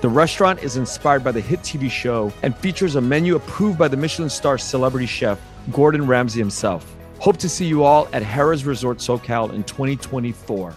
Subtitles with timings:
[0.00, 3.88] The restaurant is inspired by the hit TV show and features a menu approved by
[3.88, 5.40] the Michelin star celebrity chef
[5.72, 6.94] Gordon Ramsay himself.
[7.18, 10.72] Hope to see you all at Harrah's Resort SoCal in 2024.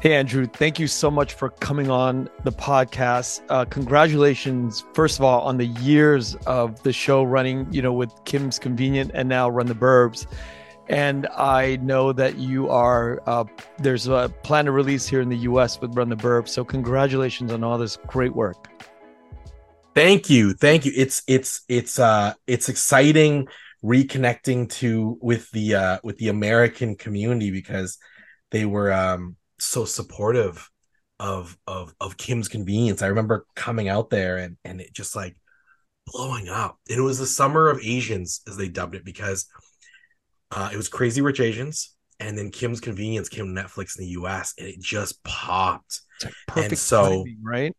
[0.00, 3.40] Hey, Andrew, thank you so much for coming on the podcast.
[3.48, 8.12] Uh, congratulations, first of all, on the years of the show running, you know, with
[8.24, 10.26] Kim's Convenient and now Run the Burbs
[10.88, 13.22] and I know that you are.
[13.26, 13.44] Uh,
[13.78, 15.80] there's a plan to release here in the U.S.
[15.80, 16.48] with Run the Burb.
[16.48, 18.68] So congratulations on all this great work.
[19.94, 20.92] Thank you, thank you.
[20.94, 23.48] It's it's it's uh it's exciting
[23.84, 27.98] reconnecting to with the uh with the American community because
[28.50, 30.70] they were um so supportive
[31.18, 33.02] of of of Kim's convenience.
[33.02, 35.36] I remember coming out there and and it just like
[36.06, 36.78] blowing up.
[36.88, 39.46] And it was the summer of Asians as they dubbed it because
[40.50, 44.10] uh, it was Crazy Rich Asians, and then Kim's Convenience came to Netflix in the
[44.12, 46.00] US, and it just popped.
[46.24, 47.76] Like perfect and so, timing, right?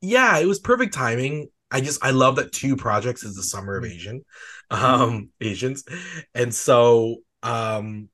[0.00, 1.48] Yeah, it was perfect timing.
[1.70, 3.94] I just I love that two projects is the summer of mm-hmm.
[3.94, 4.24] Asian,
[4.70, 5.84] um, Asians,
[6.34, 8.08] and so um,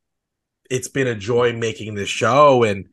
[0.71, 2.87] it's been a joy making this show, and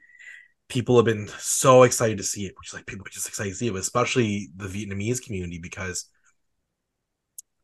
[0.67, 2.53] people have been so excited to see it.
[2.57, 6.09] Which is like people are just excited to see it, especially the Vietnamese community because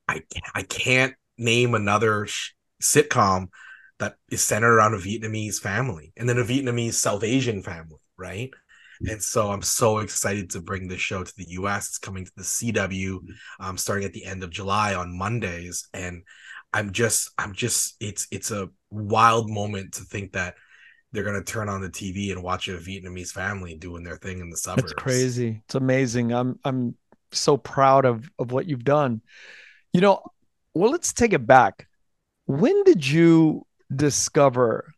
[0.07, 0.21] I
[0.53, 2.52] I can't name another sh-
[2.83, 3.47] sitcom
[3.99, 8.51] that is centered around a Vietnamese family and then a Vietnamese South Asian family, right?
[9.07, 11.89] And so I'm so excited to bring this show to the US.
[11.89, 13.19] It's coming to the CW
[13.59, 15.87] um, starting at the end of July on Mondays.
[15.93, 16.23] And
[16.71, 20.55] I'm just, I'm just, it's, it's a wild moment to think that
[21.11, 24.39] they're going to turn on the TV and watch a Vietnamese family doing their thing
[24.39, 24.91] in the suburbs.
[24.91, 25.61] It's crazy.
[25.65, 26.31] It's amazing.
[26.31, 26.95] I'm, I'm
[27.31, 29.21] so proud of, of what you've done.
[29.91, 30.23] You know,
[30.73, 31.87] well, let's take it back
[32.45, 34.93] when did you discover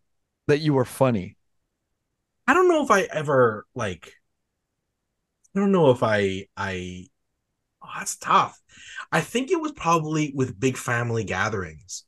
[0.47, 1.37] that you were funny?
[2.47, 4.13] I don't know if I ever like
[5.55, 7.07] I don't know if I I
[7.83, 8.59] oh, that's tough.
[9.11, 12.03] I think it was probably with big family gatherings.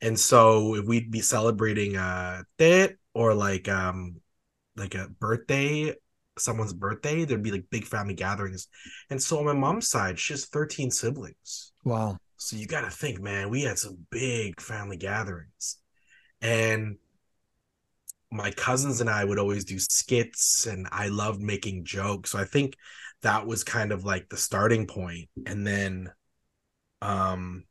[0.00, 4.20] And so if we'd be celebrating a date or like um
[4.76, 5.94] like a birthday,
[6.38, 8.68] someone's birthday, there'd be like big family gatherings.
[9.10, 11.72] And so on my mom's side, she has 13 siblings.
[11.84, 12.18] Wow.
[12.42, 15.78] So you got to think, man, we had some big family gatherings.
[16.40, 16.96] And
[18.32, 22.30] my cousins and I would always do skits and I loved making jokes.
[22.30, 22.76] So I think
[23.22, 25.28] that was kind of like the starting point.
[25.46, 26.10] And then
[27.00, 27.64] um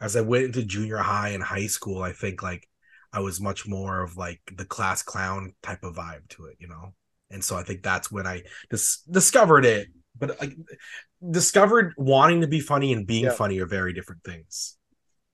[0.00, 2.68] as I went into junior high and high school, I think like
[3.12, 6.66] I was much more of like the class clown type of vibe to it, you
[6.66, 6.94] know.
[7.30, 9.88] And so I think that's when I dis- discovered it
[10.18, 10.56] but like
[11.30, 13.32] discovered wanting to be funny and being yeah.
[13.32, 14.76] funny are very different things.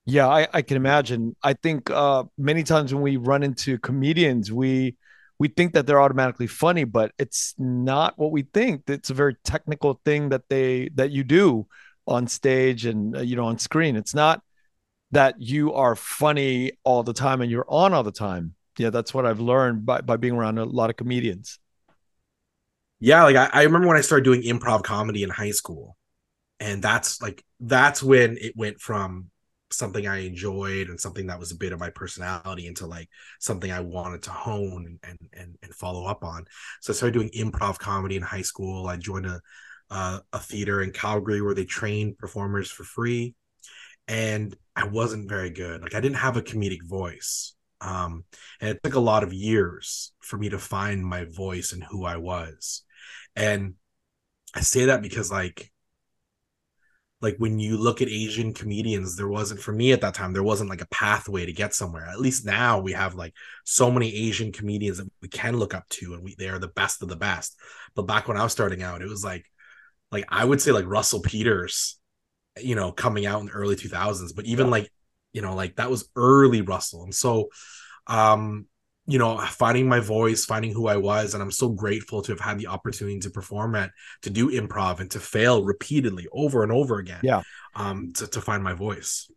[0.05, 1.35] Yeah, I, I can imagine.
[1.43, 4.95] I think uh, many times when we run into comedians, we
[5.37, 8.83] we think that they're automatically funny, but it's not what we think.
[8.87, 11.67] It's a very technical thing that they that you do
[12.07, 13.95] on stage and uh, you know on screen.
[13.95, 14.41] It's not
[15.11, 18.55] that you are funny all the time and you're on all the time.
[18.77, 21.59] Yeah, that's what I've learned by by being around a lot of comedians
[22.99, 25.97] yeah, like I, I remember when I started doing improv comedy in high school,
[26.59, 29.29] and that's like that's when it went from
[29.71, 33.07] something I enjoyed and something that was a bit of my personality into like
[33.39, 36.45] something I wanted to hone and and and follow up on.
[36.81, 38.87] So I started doing improv comedy in high school.
[38.87, 39.39] I joined a
[39.91, 43.35] uh, a theater in Calgary where they train performers for free,
[44.07, 45.81] and I wasn't very good.
[45.81, 48.25] Like I didn't have a comedic voice, um,
[48.61, 52.05] and it took a lot of years for me to find my voice and who
[52.05, 52.83] I was.
[53.39, 53.75] And
[54.53, 55.71] I say that because like
[57.21, 60.43] like when you look at Asian comedians, there wasn't for me at that time, there
[60.43, 62.05] wasn't like a pathway to get somewhere.
[62.05, 63.33] At least now we have like
[63.65, 66.67] so many Asian comedians that we can look up to and we they are the
[66.69, 67.57] best of the best.
[67.95, 69.45] But back when I was starting out, it was like
[70.11, 71.97] like I would say like Russell Peters,
[72.61, 74.91] you know, coming out in the early 2000s, but even like,
[75.33, 77.03] you know, like that was early Russell.
[77.03, 77.49] And so
[78.07, 78.65] um
[79.09, 81.33] you know, finding my voice, finding who I was.
[81.33, 83.89] And I'm so grateful to have had the opportunity to perform at,
[84.21, 87.21] to do improv and to fail repeatedly over and over again.
[87.23, 87.41] Yeah.
[87.75, 89.27] Um, to, to find my voice.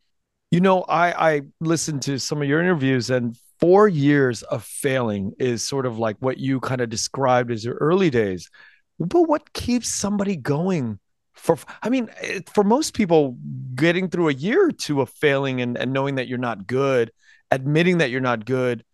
[0.51, 5.33] You know, I, I listened to some of your interviews and four years of failing
[5.39, 8.51] is sort of like what you kind of described as your early days.
[8.99, 10.99] But what keeps somebody going
[11.35, 12.11] for i mean
[12.53, 13.39] for most people
[13.75, 17.11] getting through a year or two of failing and, and knowing that you're not good
[17.51, 18.85] admitting that you're not good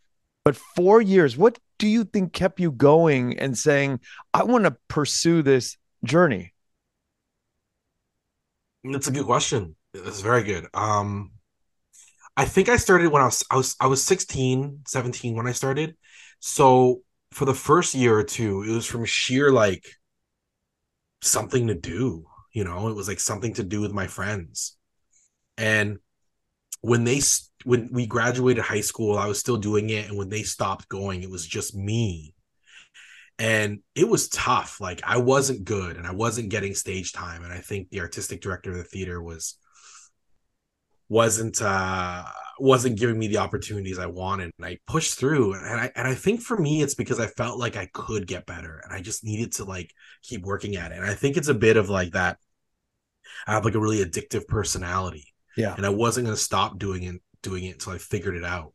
[0.45, 4.01] but four years what do you think kept you going and saying
[4.35, 6.53] i want to pursue this journey
[8.85, 9.75] that's a good question.
[9.93, 10.67] It's very good.
[10.73, 11.33] Um
[12.37, 15.53] i think i started when i was i was i was 16 17 when i
[15.53, 15.97] started.
[16.39, 17.03] So
[17.33, 19.85] for the first year or two it was from sheer like
[21.21, 22.25] something to do
[22.59, 22.89] you know?
[22.89, 24.77] It was like something to do with my friends.
[25.57, 25.99] And
[26.81, 27.21] when they
[27.65, 31.23] when we graduated high school i was still doing it and when they stopped going
[31.23, 32.35] it was just me
[33.39, 37.53] and it was tough like i wasn't good and i wasn't getting stage time and
[37.53, 39.59] i think the artistic director of the theater was
[41.09, 42.25] wasn't uh
[42.61, 46.15] wasn't giving me the opportunities I wanted and I pushed through and I and I
[46.15, 49.25] think for me it's because I felt like I could get better and I just
[49.25, 50.99] needed to like keep working at it.
[50.99, 52.39] And I think it's a bit of like that
[53.47, 55.33] I have like a really addictive personality.
[55.57, 55.75] Yeah.
[55.75, 58.73] And I wasn't going to stop doing it doing it until I figured it out.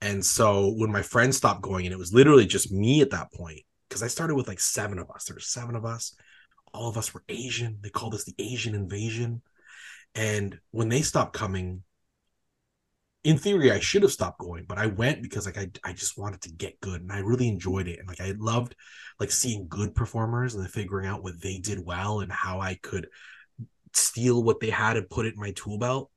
[0.00, 3.32] And so when my friends stopped going and it was literally just me at that
[3.32, 5.24] point because I started with like seven of us.
[5.24, 6.14] There were seven of us.
[6.72, 7.78] All of us were Asian.
[7.80, 9.42] They called us the Asian invasion.
[10.14, 11.82] And when they stopped coming,
[13.22, 16.18] in theory I should have stopped going, but I went because like I I just
[16.18, 18.76] wanted to get good and I really enjoyed it and like I loved
[19.18, 22.74] like seeing good performers and then figuring out what they did well and how I
[22.74, 23.08] could
[23.94, 26.10] steal what they had and put it in my tool belt.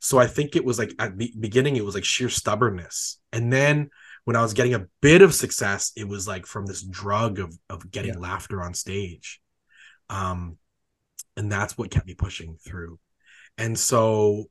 [0.00, 3.20] So I think it was like at the beginning it was like sheer stubbornness.
[3.32, 3.90] And then
[4.24, 7.56] when I was getting a bit of success, it was like from this drug of
[7.68, 8.20] of getting yeah.
[8.20, 9.40] laughter on stage.
[10.10, 10.58] Um
[11.36, 12.98] and that's what kept me pushing through.
[13.56, 14.46] And so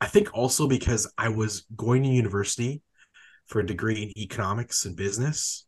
[0.00, 2.82] I think also because I was going to university
[3.46, 5.65] for a degree in economics and business.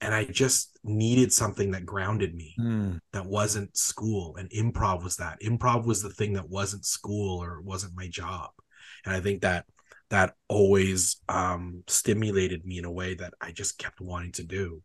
[0.00, 3.00] And I just needed something that grounded me mm.
[3.12, 4.36] that wasn't school.
[4.36, 5.40] And improv was that.
[5.42, 8.50] Improv was the thing that wasn't school or wasn't my job.
[9.04, 9.66] And I think that
[10.08, 14.82] that always um, stimulated me in a way that I just kept wanting to do.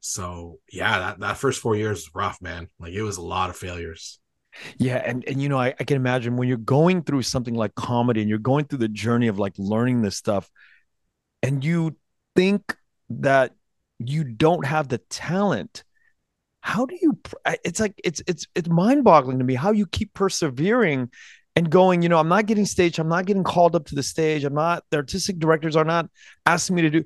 [0.00, 2.68] So yeah, that, that first four years was rough, man.
[2.78, 4.18] Like it was a lot of failures.
[4.78, 7.74] Yeah, and and you know, I, I can imagine when you're going through something like
[7.74, 10.50] comedy and you're going through the journey of like learning this stuff,
[11.42, 11.96] and you
[12.34, 12.76] think
[13.10, 13.52] that
[13.98, 15.84] you don't have the talent.
[16.60, 17.18] How do you?
[17.64, 21.10] It's like it's it's it's mind boggling to me how you keep persevering
[21.54, 22.02] and going.
[22.02, 22.98] You know, I'm not getting stage.
[22.98, 24.44] I'm not getting called up to the stage.
[24.44, 24.84] I'm not.
[24.90, 26.10] The artistic directors are not
[26.44, 27.04] asking me to do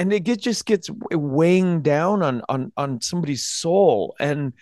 [0.00, 4.54] and it get, just gets weighing down on on on somebody's soul and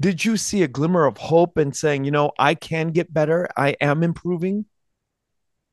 [0.00, 3.48] did you see a glimmer of hope and saying, you know, I can get better,
[3.56, 4.64] I am improving?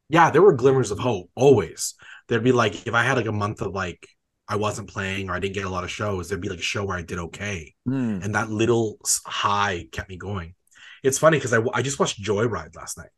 [0.10, 1.96] Yeah, there were glimmers of hope always.
[2.28, 4.08] There'd be like if I had like a month of like
[4.48, 6.64] I wasn't playing or I didn't get a lot of shows, there'd be like a
[6.64, 8.24] show where I did okay, mm.
[8.24, 10.56] and that little high kept me going.
[11.04, 13.10] It's funny because I I just watched Joyride last night,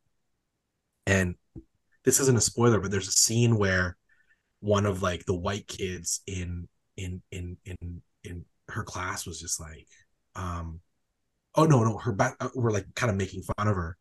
[1.05, 1.35] and
[2.03, 3.97] this isn't a spoiler, but there's a scene where
[4.59, 9.59] one of like the white kids in in in in in her class was just
[9.59, 9.85] like
[10.35, 10.79] um
[11.55, 13.97] oh no no her back uh, we're like kind of making fun of her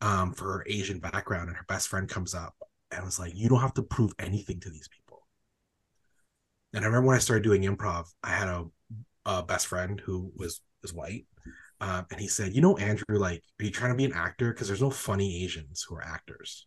[0.00, 2.54] um for her asian background and her best friend comes up
[2.92, 5.07] and was like you don't have to prove anything to these people
[6.74, 8.64] and i remember when i started doing improv i had a,
[9.26, 11.26] a best friend who was was white
[11.80, 14.52] um, and he said you know andrew like are you trying to be an actor?
[14.52, 16.66] Because there's no funny asians who are actors.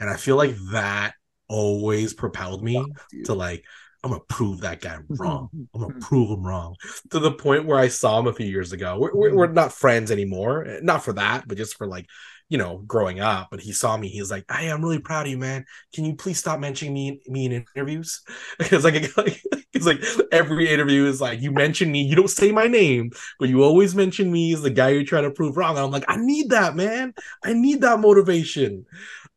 [0.00, 1.14] And i feel like that
[1.48, 2.84] always propelled me
[3.24, 3.64] to like
[4.04, 5.48] I'm gonna prove that guy wrong.
[5.74, 6.74] I'm gonna prove him wrong.
[7.10, 8.98] To the point where I saw him a few years ago.
[8.98, 12.06] We're, we're, we're, not friends anymore, not for that, but just for like,
[12.52, 13.48] you know, growing up.
[13.50, 14.08] But he saw me.
[14.08, 15.64] He's like, "Hey, I'm really proud of you, man.
[15.94, 18.20] Can you please stop mentioning me me in interviews?"
[18.58, 19.10] Because like,
[19.72, 23.48] it's like every interview is like, you mention me, you don't say my name, but
[23.48, 25.76] you always mention me as the guy you're trying to prove wrong.
[25.76, 27.14] And I'm like, I need that, man.
[27.42, 28.84] I need that motivation.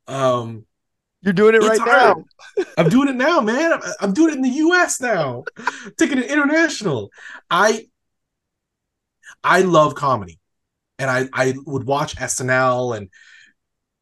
[0.08, 0.66] Um,
[1.22, 2.18] you're doing it right hard.
[2.58, 2.66] now.
[2.78, 3.80] I'm doing it now, man.
[4.02, 5.46] I'm doing it in the US now.
[5.98, 7.12] Taking it international.
[7.50, 7.88] I
[9.42, 10.38] I love comedy.
[11.00, 13.10] And I I would watch SNL and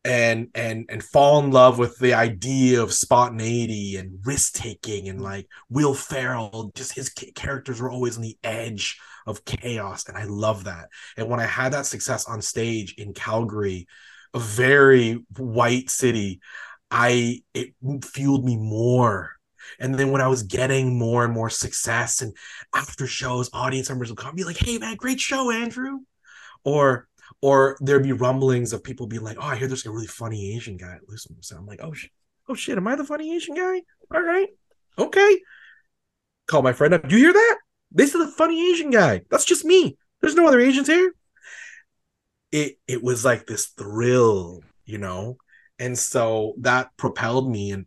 [0.05, 5.21] and and and fall in love with the idea of spontaneity and risk taking and
[5.21, 10.25] like Will Ferrell just his characters were always on the edge of chaos and I
[10.25, 10.89] love that.
[11.15, 13.87] And when I had that success on stage in Calgary,
[14.33, 16.41] a very white city,
[16.91, 17.73] I it
[18.03, 19.31] fueled me more.
[19.79, 22.35] And then when I was getting more and more success and
[22.75, 25.99] after shows, audience members would come be like, hey man, great show, Andrew.
[26.63, 27.07] Or
[27.41, 30.55] or there'd be rumblings of people being like, oh, I hear there's a really funny
[30.55, 31.01] Asian guy at
[31.57, 32.11] I'm like, oh shit,
[32.47, 33.81] oh shit, am I the funny Asian guy?
[34.13, 34.49] All right.
[34.97, 35.41] Okay.
[36.47, 37.07] Call my friend up.
[37.07, 37.57] Do you hear that?
[37.91, 39.21] This is the funny Asian guy.
[39.29, 39.97] That's just me.
[40.21, 41.13] There's no other Asians here.
[42.51, 45.37] it it was like this thrill, you know?
[45.79, 47.85] And so that propelled me and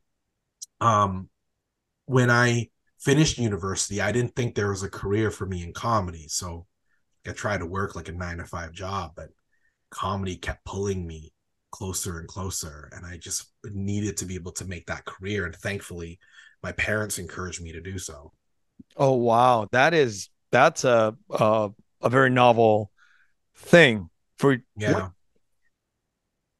[0.81, 1.29] um
[2.07, 6.27] when I finished university, I didn't think there was a career for me in comedy.
[6.29, 6.67] So
[7.29, 9.29] I tried to work like a 9 to 5 job, but
[9.91, 11.33] comedy kept pulling me
[11.71, 15.55] closer and closer and I just needed to be able to make that career and
[15.55, 16.19] thankfully
[16.63, 18.33] my parents encouraged me to do so.
[18.97, 22.91] Oh wow, that is that's a a, a very novel
[23.57, 24.93] thing for yeah.
[24.93, 25.11] What,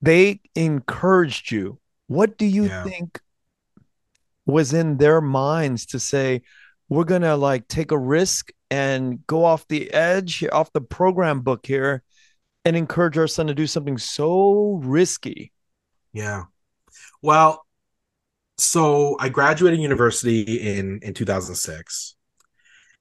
[0.03, 1.79] they encouraged you.
[2.07, 2.85] What do you yeah.
[2.85, 3.21] think
[4.45, 6.43] was in their minds to say
[6.89, 11.41] we're going to like take a risk and go off the edge off the program
[11.41, 12.03] book here
[12.65, 15.53] and encourage our son to do something so risky?
[16.13, 16.45] Yeah.
[17.23, 17.65] Well,
[18.59, 22.17] so I graduated university in in 2006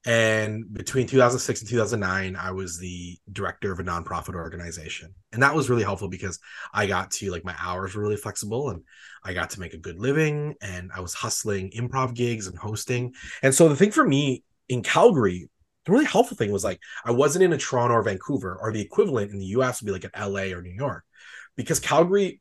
[0.06, 5.54] and between 2006 and 2009 i was the director of a nonprofit organization and that
[5.54, 6.38] was really helpful because
[6.72, 8.82] i got to like my hours were really flexible and
[9.24, 13.12] i got to make a good living and i was hustling improv gigs and hosting
[13.42, 15.48] and so the thing for me in calgary
[15.86, 18.80] the really helpful thing was like i wasn't in a toronto or vancouver or the
[18.80, 21.04] equivalent in the us would be like an la or new york
[21.56, 22.40] because calgary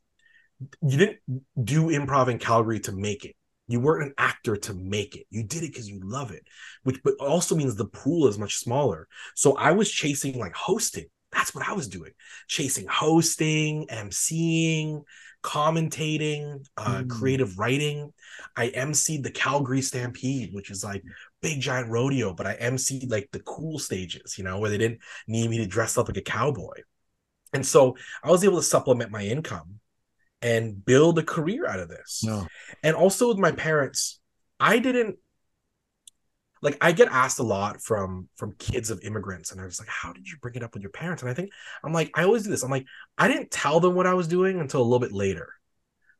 [0.81, 1.19] you didn't
[1.63, 3.35] do improv in calgary to make it
[3.67, 5.25] you weren't an actor to make it.
[5.29, 6.43] You did it because you love it,
[6.83, 9.07] which but also means the pool is much smaller.
[9.35, 11.05] So I was chasing like hosting.
[11.31, 12.11] That's what I was doing.
[12.47, 15.03] Chasing hosting, emceeing,
[15.43, 17.09] commentating, uh, mm.
[17.09, 18.13] creative writing.
[18.55, 21.03] I emceed the Calgary Stampede, which is like
[21.41, 24.99] big giant rodeo, but I emceed like the cool stages, you know, where they didn't
[25.27, 26.81] need me to dress up like a cowboy.
[27.53, 29.79] And so I was able to supplement my income
[30.41, 32.23] and build a career out of this.
[32.23, 32.47] No.
[32.83, 34.19] And also with my parents,
[34.59, 35.17] I didn't
[36.61, 39.89] like I get asked a lot from from kids of immigrants and I was like
[39.89, 41.51] how did you bring it up with your parents and I think
[41.83, 42.85] I'm like I always do this I'm like
[43.17, 45.49] I didn't tell them what I was doing until a little bit later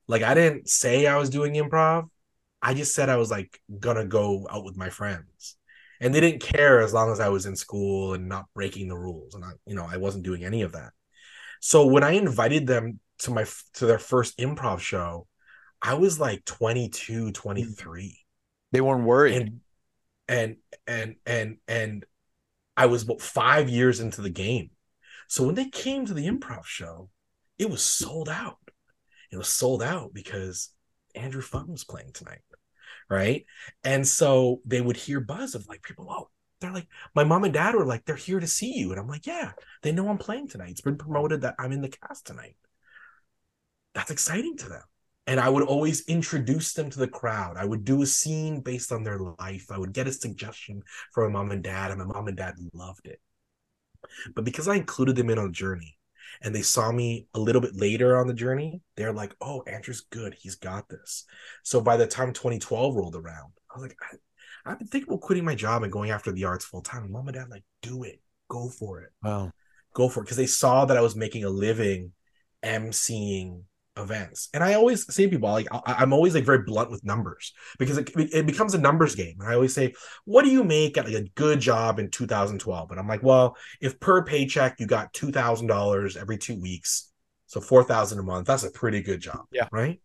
[0.08, 2.10] like I didn't say I was doing improv
[2.62, 5.58] I just said I was like gonna go out with my friends
[6.02, 8.98] and they didn't care as long as I was in school and not breaking the
[8.98, 10.92] rules and I you know I wasn't doing any of that
[11.66, 15.28] so when I invited them to my to their first improv show,
[15.82, 17.34] I was like 22, mm.
[17.34, 18.20] 23.
[18.72, 19.36] They weren't worried.
[19.36, 19.60] And
[20.28, 22.06] and and and and
[22.78, 24.70] I was about 5 years into the game.
[25.28, 27.10] So when they came to the improv show,
[27.58, 28.60] it was sold out.
[29.32, 30.70] It was sold out because
[31.16, 32.42] Andrew Phung was playing tonight.
[33.10, 33.46] Right.
[33.84, 36.30] And so they would hear buzz of like people, oh,
[36.60, 38.92] they're like, my mom and dad were like, they're here to see you.
[38.92, 39.52] And I'm like, yeah,
[39.84, 40.72] they know I'm playing tonight.
[40.72, 42.56] It's been promoted that I'm in the cast tonight
[43.96, 44.84] that's exciting to them.
[45.26, 47.58] And I would always introduce them to the crowd.
[47.58, 49.72] I would do a scene based on their life.
[49.72, 52.54] I would get a suggestion from my mom and dad, and my mom and dad
[52.74, 53.20] loved it.
[54.36, 55.95] But because I included them in on the journey
[56.42, 60.02] and they saw me a little bit later on the journey, they're like, oh, Andrew's
[60.02, 60.34] good.
[60.34, 61.26] He's got this.
[61.64, 63.98] So by the time 2012 rolled around, I was like,
[64.66, 67.12] I, have been thinking about quitting my job and going after the arts full time.
[67.12, 68.22] Mom and dad, like, do it.
[68.50, 69.12] Go for it.
[69.24, 69.52] Wow.
[69.94, 70.24] Go for it.
[70.24, 72.12] Because they saw that I was making a living
[72.64, 73.62] emceeing
[73.98, 74.50] events.
[74.54, 77.98] And I always say people like I, am always like very blunt with numbers because
[77.98, 79.38] it, it becomes a numbers game.
[79.40, 79.94] And I always say,
[80.26, 82.92] what do you make at like a good job in 2012?
[82.92, 87.12] And I'm like, well, if per paycheck you got two thousand dollars every two weeks,
[87.48, 89.46] so four thousand a month, that's a pretty good job.
[89.52, 89.68] Yeah.
[89.72, 90.02] Right.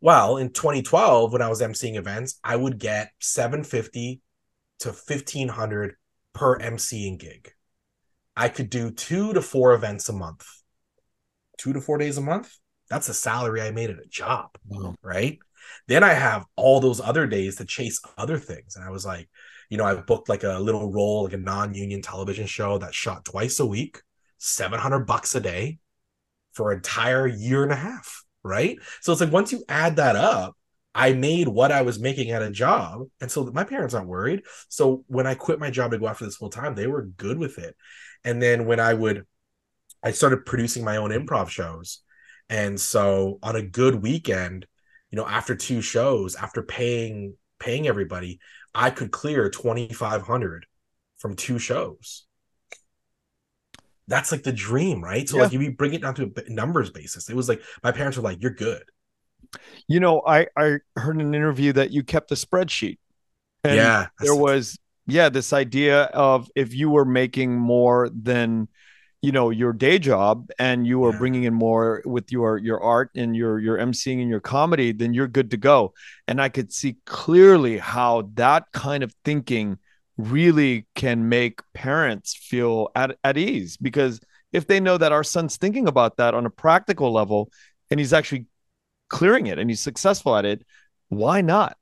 [0.00, 4.20] Well, in 2012, when I was emceeing events, I would get 750
[4.80, 5.96] to 1500
[6.34, 7.52] per emceeing gig.
[8.36, 10.46] I could do two to four events a month
[11.58, 12.56] two to four days a month,
[12.88, 14.50] that's a salary I made at a job.
[14.66, 14.94] Wow.
[15.02, 15.38] Right.
[15.86, 18.76] Then I have all those other days to chase other things.
[18.76, 19.28] And I was like,
[19.68, 22.94] you know, I booked like a little role, like a non union television show that
[22.94, 24.00] shot twice a week,
[24.38, 25.78] 700 bucks a day
[26.52, 28.24] for an entire year and a half.
[28.42, 28.78] Right.
[29.02, 30.56] So it's like once you add that up,
[30.94, 33.02] I made what I was making at a job.
[33.20, 34.42] And so my parents aren't worried.
[34.68, 37.38] So when I quit my job to go after this full time, they were good
[37.38, 37.76] with it.
[38.24, 39.26] And then when I would
[40.02, 42.02] I started producing my own improv shows.
[42.48, 44.66] And so on a good weekend,
[45.10, 48.38] you know, after two shows, after paying paying everybody,
[48.74, 50.66] I could clear 2500
[51.18, 52.26] from two shows.
[54.06, 55.28] That's like the dream, right?
[55.28, 55.42] So yeah.
[55.44, 58.16] like if you bring it down to a numbers basis, it was like my parents
[58.16, 58.84] were like, "You're good."
[59.86, 62.98] You know, I I heard in an interview that you kept a spreadsheet.
[63.64, 68.68] And yeah, there was yeah this idea of if you were making more than
[69.22, 71.18] you know your day job and you are yeah.
[71.18, 75.12] bringing in more with your your art and your your emceeing and your comedy then
[75.12, 75.92] you're good to go
[76.28, 79.76] and i could see clearly how that kind of thinking
[80.16, 84.20] really can make parents feel at, at ease because
[84.52, 87.50] if they know that our son's thinking about that on a practical level
[87.90, 88.46] and he's actually
[89.08, 90.64] clearing it and he's successful at it,
[91.08, 91.76] why not?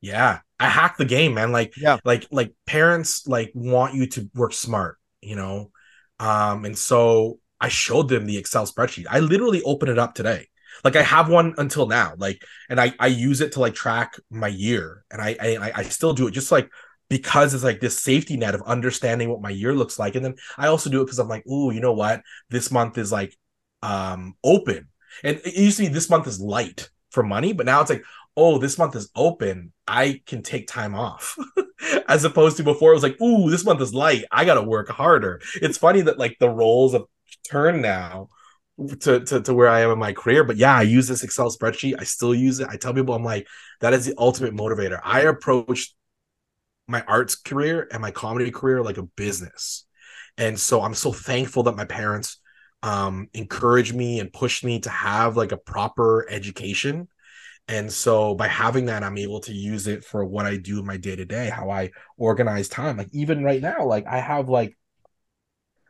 [0.00, 0.40] Yeah.
[0.60, 1.52] I hack the game, man.
[1.52, 5.70] Like, yeah, like, like parents like want you to work smart, you know?
[6.18, 9.06] Um, and so I showed them the Excel spreadsheet.
[9.10, 10.48] I literally opened it up today.
[10.84, 12.14] Like I have one until now.
[12.16, 15.82] Like, and I I use it to like track my year, and I I I
[15.84, 16.70] still do it just like
[17.08, 20.14] because it's like this safety net of understanding what my year looks like.
[20.14, 22.22] And then I also do it because I'm like, oh, you know what?
[22.50, 23.36] This month is like
[23.82, 24.88] um open.
[25.24, 28.04] And it used to be this month is light for money, but now it's like,
[28.36, 29.72] oh, this month is open.
[29.86, 31.36] I can take time off.
[32.08, 34.24] As opposed to before, it was like, ooh, this month is light.
[34.30, 35.40] I gotta work harder.
[35.56, 37.04] It's funny that like the roles have
[37.48, 38.28] turned now
[39.00, 40.44] to, to, to where I am in my career.
[40.44, 41.96] But yeah, I use this Excel spreadsheet.
[41.98, 42.68] I still use it.
[42.68, 43.46] I tell people I'm like,
[43.80, 45.00] that is the ultimate motivator.
[45.02, 45.94] I approach
[46.86, 49.84] my arts career and my comedy career like a business.
[50.36, 52.40] And so I'm so thankful that my parents
[52.84, 57.08] um encouraged me and pushed me to have like a proper education.
[57.68, 60.86] And so by having that, I'm able to use it for what I do in
[60.86, 62.96] my day to day, how I organize time.
[62.96, 64.76] Like even right now, like I have like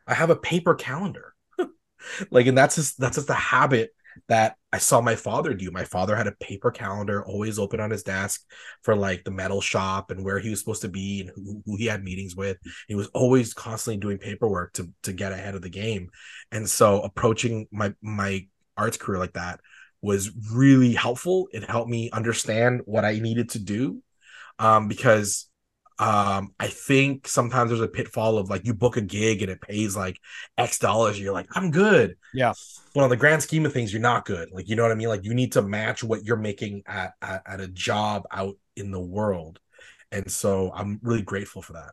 [0.07, 1.35] I have a paper calendar.
[2.31, 3.91] like, and that's just that's just the habit
[4.27, 5.71] that I saw my father do.
[5.71, 8.43] My father had a paper calendar always open on his desk
[8.83, 11.77] for like the metal shop and where he was supposed to be and who, who
[11.77, 12.57] he had meetings with.
[12.89, 16.11] He was always constantly doing paperwork to to get ahead of the game.
[16.51, 19.61] And so approaching my my arts career like that
[20.01, 21.49] was really helpful.
[21.53, 24.03] It helped me understand what I needed to do.
[24.59, 25.49] Um, because
[26.01, 29.61] um i think sometimes there's a pitfall of like you book a gig and it
[29.61, 30.21] pays like
[30.57, 32.17] x dollars and you're like i'm good.
[32.33, 32.53] Yeah.
[32.95, 34.51] But on the grand scheme of things you're not good.
[34.53, 35.09] Like you know what i mean?
[35.09, 38.93] Like you need to match what you're making at at, at a job out in
[38.93, 39.59] the world.
[40.13, 41.93] And so i'm really grateful for that.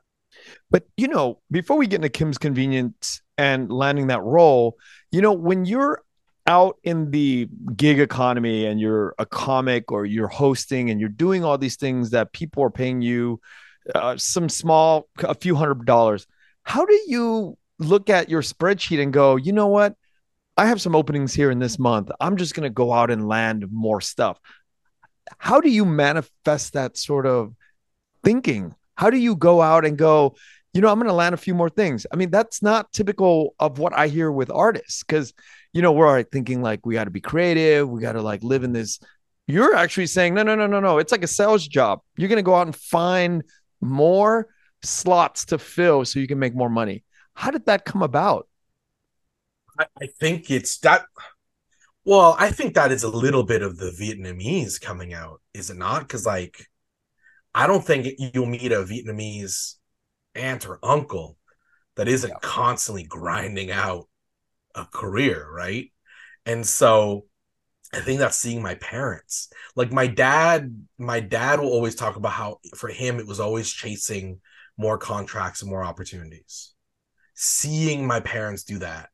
[0.70, 4.78] But you know before we get into kim's convenience and landing that role
[5.12, 6.04] you know when you're
[6.48, 11.44] out in the gig economy and you're a comic or you're hosting and you're doing
[11.44, 13.42] all these things that people are paying you
[13.94, 16.28] uh, some small, a few hundred dollars.
[16.64, 19.96] How do you look at your spreadsheet and go, you know what?
[20.58, 22.10] I have some openings here in this month.
[22.20, 24.40] I'm just going to go out and land more stuff.
[25.38, 27.54] How do you manifest that sort of
[28.24, 28.74] thinking?
[28.96, 30.36] How do you go out and go,
[30.74, 32.06] you know, I'm going to land a few more things?
[32.12, 35.34] I mean, that's not typical of what I hear with artists because,
[35.76, 37.90] you know, we're already thinking like we got to be creative.
[37.90, 38.98] We got to like live in this.
[39.46, 41.00] You're actually saying, no, no, no, no, no.
[41.00, 42.00] It's like a sales job.
[42.16, 43.44] You're going to go out and find
[43.82, 44.48] more
[44.84, 47.04] slots to fill so you can make more money.
[47.34, 48.48] How did that come about?
[49.78, 51.04] I, I think it's that.
[52.06, 55.78] Well, I think that is a little bit of the Vietnamese coming out, is it
[55.78, 56.04] not?
[56.04, 56.68] Because, like,
[57.54, 59.74] I don't think you'll meet a Vietnamese
[60.36, 61.38] aunt or uncle
[61.98, 62.40] that isn't yeah.
[62.42, 64.08] constantly grinding out
[64.76, 65.92] a career, right?
[66.46, 67.26] And so
[67.94, 69.50] I think that's seeing my parents.
[69.76, 73.72] Like my dad, my dad will always talk about how for him it was always
[73.72, 74.42] chasing
[74.78, 76.74] more contracts and more opportunities.
[77.34, 79.10] Seeing my parents do that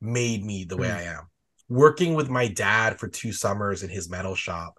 [0.00, 0.96] made me the way mm.
[0.96, 1.30] I am.
[1.68, 4.78] Working with my dad for two summers in his metal shop.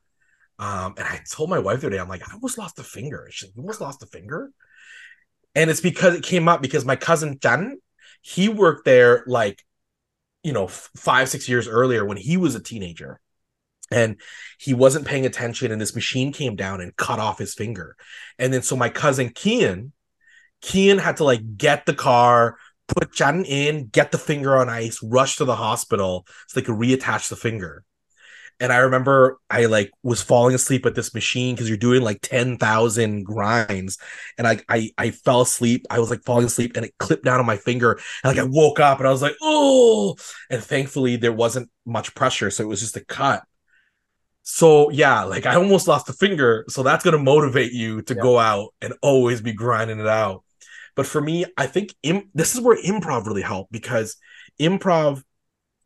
[0.57, 2.83] Um, and I told my wife the other day, I'm like, I almost lost a
[2.83, 3.27] finger.
[3.29, 4.51] She almost lost a finger.
[5.53, 7.77] And it's because it came up because my cousin Chan,
[8.21, 9.63] he worked there like
[10.45, 13.19] you know five six years earlier when he was a teenager
[13.89, 14.21] and
[14.59, 17.95] he wasn't paying attention and this machine came down and cut off his finger.
[18.37, 19.91] And then so my cousin Kian
[20.61, 24.99] Kian had to like get the car put Jan in get the finger on ice
[25.03, 27.83] rush to the hospital so they could reattach the finger
[28.59, 32.19] and I remember I like was falling asleep at this machine because you're doing like
[32.21, 33.97] 10,000 grinds.
[34.37, 35.85] And I, I I fell asleep.
[35.89, 37.99] I was like falling asleep and it clipped down on my finger.
[38.23, 40.15] And like I woke up and I was like, oh,
[40.49, 42.49] and thankfully there wasn't much pressure.
[42.49, 43.43] So it was just a cut.
[44.43, 46.65] So yeah, like I almost lost a finger.
[46.69, 48.21] So that's gonna motivate you to yeah.
[48.21, 50.43] go out and always be grinding it out.
[50.95, 54.15] But for me, I think Im- this is where improv really helped because
[54.61, 55.23] improv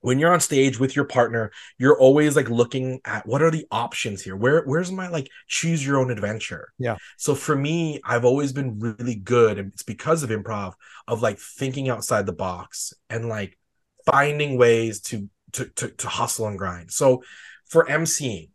[0.02, 3.66] when you're on stage with your partner you're always like looking at what are the
[3.72, 4.36] options here?
[4.36, 6.70] Where where's my like choose your own adventure?
[6.78, 6.98] Yeah.
[7.18, 10.74] So for me i've always been really good and it's because of improv
[11.08, 13.58] of like thinking outside the box and like
[14.06, 16.92] finding ways to to to, to hustle and grind.
[16.92, 17.24] So
[17.68, 18.50] for emceeing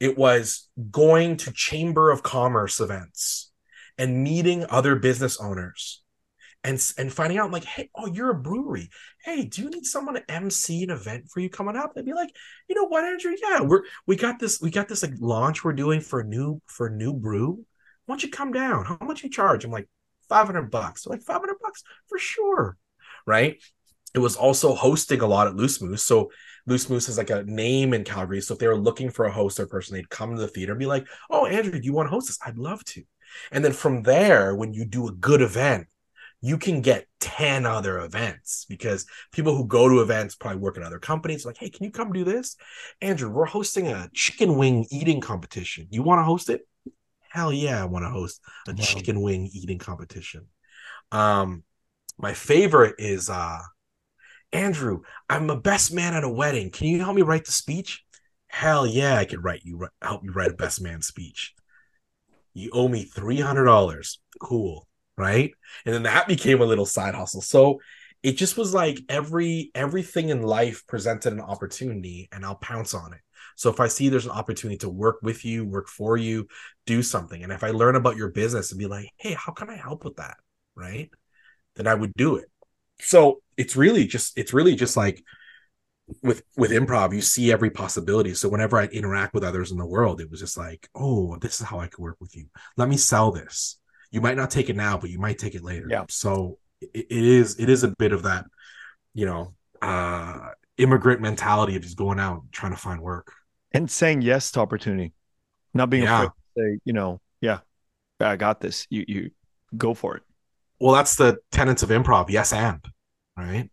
[0.00, 3.52] it was going to chamber of commerce events
[3.96, 6.02] and meeting other business owners
[6.64, 8.90] and and finding out like hey oh you're a brewery
[9.24, 12.14] hey do you need someone to mc an event for you coming up they'd be
[12.14, 12.34] like
[12.68, 15.72] you know what andrew yeah we're we got this we got this like launch we're
[15.72, 17.64] doing for a new for a new brew
[18.06, 19.88] why don't you come down how much you charge i'm like
[20.28, 22.76] 500 bucks like 500 bucks for sure
[23.26, 23.62] right?
[24.14, 26.02] It was also hosting a lot at Loose Moose.
[26.02, 26.30] So
[26.66, 28.40] Loose Moose is like a name in Calgary.
[28.40, 30.72] So if they were looking for a host or person, they'd come to the theater
[30.72, 32.38] and be like, "Oh, Andrew, do you want to host this?
[32.44, 33.02] I'd love to."
[33.50, 35.86] And then from there, when you do a good event,
[36.42, 40.82] you can get 10 other events because people who go to events probably work in
[40.82, 42.56] other companies like hey can you come do this?
[43.00, 45.86] Andrew we're hosting a chicken wing eating competition.
[45.90, 46.66] You want to host it?
[47.30, 48.76] Hell yeah i want to host a wow.
[48.80, 50.48] chicken wing eating competition.
[51.12, 51.62] Um
[52.18, 53.60] my favorite is uh
[54.52, 55.00] andrew
[55.30, 56.70] i'm a best man at a wedding.
[56.70, 58.04] Can you help me write the speech?
[58.48, 61.54] Hell yeah i could write you help you write a best man speech.
[62.52, 64.86] You owe me $300 cool
[65.22, 65.52] right?
[65.86, 67.40] And then that became a little side hustle.
[67.40, 67.80] So
[68.22, 73.12] it just was like every everything in life presented an opportunity and I'll pounce on
[73.12, 73.20] it.
[73.56, 76.46] So if I see there's an opportunity to work with you, work for you,
[76.86, 77.42] do something.
[77.42, 80.04] And if I learn about your business and be like, hey, how can I help
[80.04, 80.36] with that?
[80.74, 81.10] Right.
[81.76, 82.46] Then I would do it.
[83.00, 85.22] So it's really just it's really just like
[86.22, 88.34] with with improv, you see every possibility.
[88.34, 91.60] So whenever I interact with others in the world, it was just like, oh, this
[91.60, 92.46] is how I could work with you.
[92.76, 93.78] Let me sell this
[94.12, 95.88] you might not take it now, but you might take it later.
[95.90, 96.04] Yeah.
[96.08, 98.44] So it, it is it is a bit of that,
[99.14, 103.32] you know, uh immigrant mentality of just going out trying to find work
[103.72, 105.12] and saying yes to opportunity,
[105.74, 106.16] not being yeah.
[106.16, 107.58] afraid to say, you know, yeah,
[108.20, 108.86] I got this.
[108.90, 109.30] You you
[109.76, 110.22] go for it.
[110.78, 112.28] Well, that's the tenets of improv.
[112.28, 112.84] Yes, and
[113.36, 113.70] right.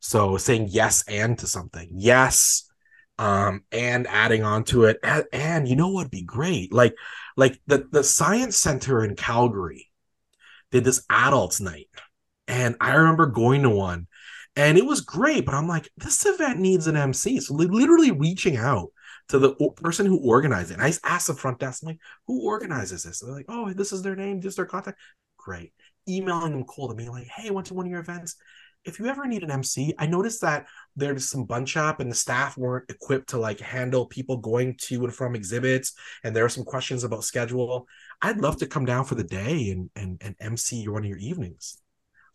[0.00, 2.68] So saying yes and to something, yes,
[3.18, 6.94] um, and adding on to it, and, and you know what'd be great, like
[7.36, 9.90] like the the science center in Calgary
[10.70, 11.88] did this adults night,
[12.48, 14.06] and I remember going to one,
[14.56, 15.46] and it was great.
[15.46, 18.90] But I'm like, this event needs an MC, so literally reaching out
[19.28, 20.74] to the person who organized it.
[20.74, 23.22] And I asked the front desk, I'm like, who organizes this?
[23.22, 24.98] And they're like, oh, this is their name, just their contact.
[25.36, 25.72] Great.
[26.08, 28.36] Emailing them cold and being like, hey, went to one of your events
[28.84, 30.66] if you ever need an MC, I noticed that
[30.96, 35.04] there's some bunch up and the staff weren't equipped to like handle people going to
[35.04, 35.92] and from exhibits,
[36.24, 37.86] and there are some questions about schedule.
[38.20, 41.18] I'd love to come down for the day and and, and MC one of your
[41.18, 41.78] evenings.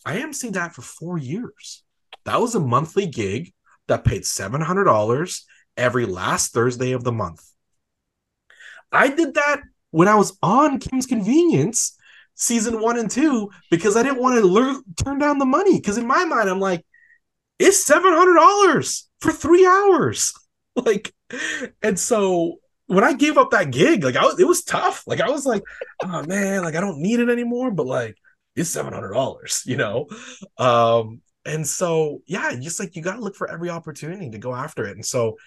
[0.05, 1.83] I MC that for four years.
[2.25, 3.53] That was a monthly gig
[3.87, 7.43] that paid seven hundred dollars every last Thursday of the month.
[8.91, 11.96] I did that when I was on Kim's Convenience
[12.37, 15.77] season one and two because I didn't want to turn down the money.
[15.77, 16.85] Because in my mind, I'm like,
[17.59, 20.33] it's seven hundred dollars for three hours,
[20.75, 21.13] like,
[21.81, 25.03] and so when I gave up that gig, like I was, it was tough.
[25.07, 25.63] Like I was like,
[26.03, 28.15] oh man, like I don't need it anymore, but like
[28.55, 30.07] it's seven hundred dollars, you know.
[30.57, 34.53] Um, and so yeah, just like you got to look for every opportunity to go
[34.53, 35.37] after it, and so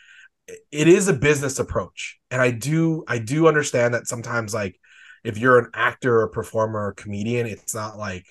[0.73, 4.80] it is a business approach, and I do I do understand that sometimes like
[5.25, 8.27] if you're an actor or performer or comedian, it's not like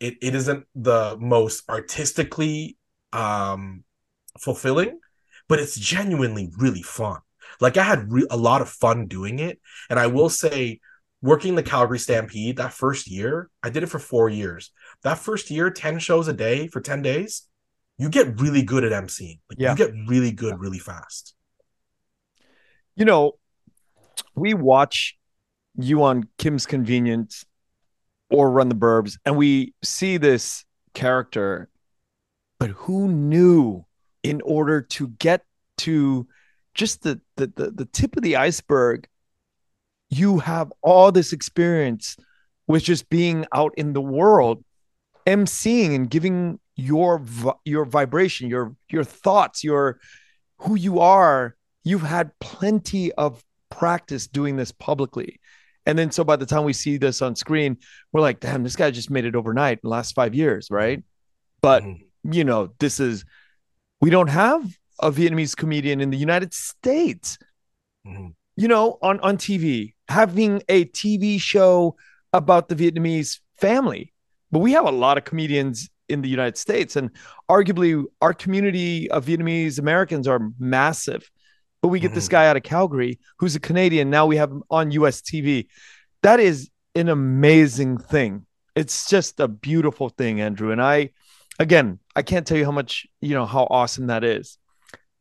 [0.00, 2.76] it, it isn't the most artistically
[3.12, 3.84] um
[4.38, 5.00] fulfilling,
[5.48, 7.20] but it's genuinely really fun.
[7.60, 10.80] Like I had re- a lot of fun doing it, and I will say,
[11.20, 14.70] working the Calgary Stampede that first year, I did it for four years.
[15.02, 17.48] That first year, ten shows a day for ten days,
[17.96, 19.40] you get really good at emceeing.
[19.50, 19.72] Like yeah.
[19.72, 21.34] you get really good really fast.
[22.94, 23.32] You know,
[24.34, 25.17] we watch
[25.76, 27.44] you on Kim's Convenience
[28.30, 31.68] or Run the Burbs, and we see this character,
[32.58, 33.84] but who knew
[34.22, 35.44] in order to get
[35.78, 36.26] to
[36.74, 39.08] just the, the the the, tip of the iceberg,
[40.10, 42.16] you have all this experience
[42.66, 44.64] with just being out in the world,
[45.26, 47.22] emceeing and giving your
[47.64, 50.00] your vibration, your your thoughts, your
[50.58, 51.56] who you are.
[51.84, 55.40] You've had plenty of practice doing this publicly.
[55.88, 57.78] And then so by the time we see this on screen,
[58.12, 61.02] we're like, damn, this guy just made it overnight in the last five years, right?
[61.62, 62.32] But mm-hmm.
[62.32, 63.24] you know, this is
[64.02, 64.70] we don't have
[65.00, 67.38] a Vietnamese comedian in the United States.
[68.06, 68.28] Mm-hmm.
[68.56, 71.96] You know, on on TV, having a TV show
[72.34, 74.12] about the Vietnamese family.
[74.52, 77.10] But we have a lot of comedians in the United States, and
[77.50, 81.30] arguably our community of Vietnamese Americans are massive
[81.82, 82.14] but we get mm-hmm.
[82.16, 84.10] this guy out of Calgary who's a Canadian.
[84.10, 85.66] Now we have him on US TV.
[86.22, 88.46] That is an amazing thing.
[88.74, 90.70] It's just a beautiful thing, Andrew.
[90.70, 91.10] And I,
[91.58, 94.58] again, I can't tell you how much, you know, how awesome that is.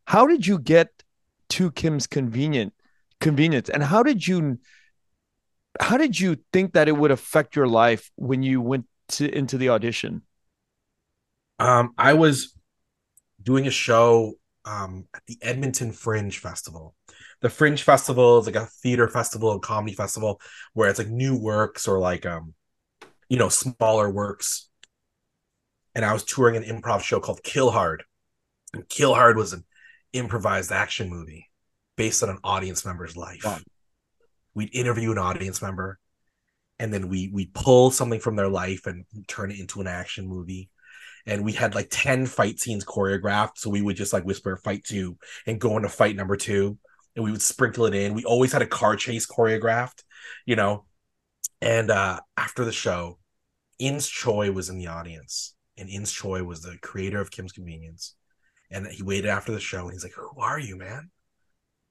[0.05, 0.89] How did you get
[1.49, 2.73] to Kim's convenient
[3.19, 3.69] convenience?
[3.69, 4.59] And how did you
[5.79, 9.57] how did you think that it would affect your life when you went to into
[9.57, 10.23] the audition?
[11.59, 12.55] Um, I was
[13.41, 14.33] doing a show
[14.67, 16.93] um, at the Edmonton Fringe Festival.
[17.41, 20.41] The Fringe Festival is like a theater festival and comedy festival
[20.73, 22.53] where it's like new works or like um,
[23.30, 24.69] you know, smaller works.
[25.95, 28.03] and I was touring an improv show called Kill Hard.
[28.73, 29.63] And Kill Hard was an
[30.13, 31.47] improvised action movie
[31.95, 33.41] based on an audience member's life.
[33.43, 33.60] Wow.
[34.53, 35.99] We'd interview an audience member
[36.80, 40.27] and then we we pull something from their life and turn it into an action
[40.27, 40.69] movie
[41.27, 44.83] and we had like 10 fight scenes choreographed so we would just like whisper fight
[44.83, 46.77] two and go into fight number two
[47.15, 48.13] and we would sprinkle it in.
[48.13, 50.03] We always had a car chase choreographed
[50.45, 50.85] you know?
[51.61, 53.19] And uh after the show
[53.77, 58.15] ins choi was in the audience and ins choi was the creator of kim's convenience
[58.71, 61.11] and he waited after the show and he's like who are you man?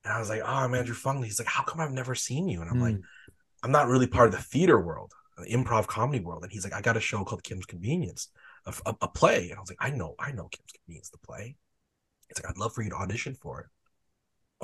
[0.04, 2.48] And i was like oh i'm andrew phung he's like how come i've never seen
[2.48, 2.62] you?
[2.62, 2.82] And i'm mm.
[2.82, 2.96] like
[3.62, 6.42] i'm not really part of the theater world the improv comedy world.
[6.44, 8.30] And he's like i got a show called kim's convenience
[8.66, 9.50] a, a, a play.
[9.50, 11.56] And I was like, I know, I know Kim's Convenience, the play.
[12.28, 13.66] It's like, I'd love for you to audition for it.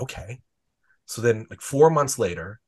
[0.02, 0.40] Okay.
[1.06, 2.60] So then, like four months later,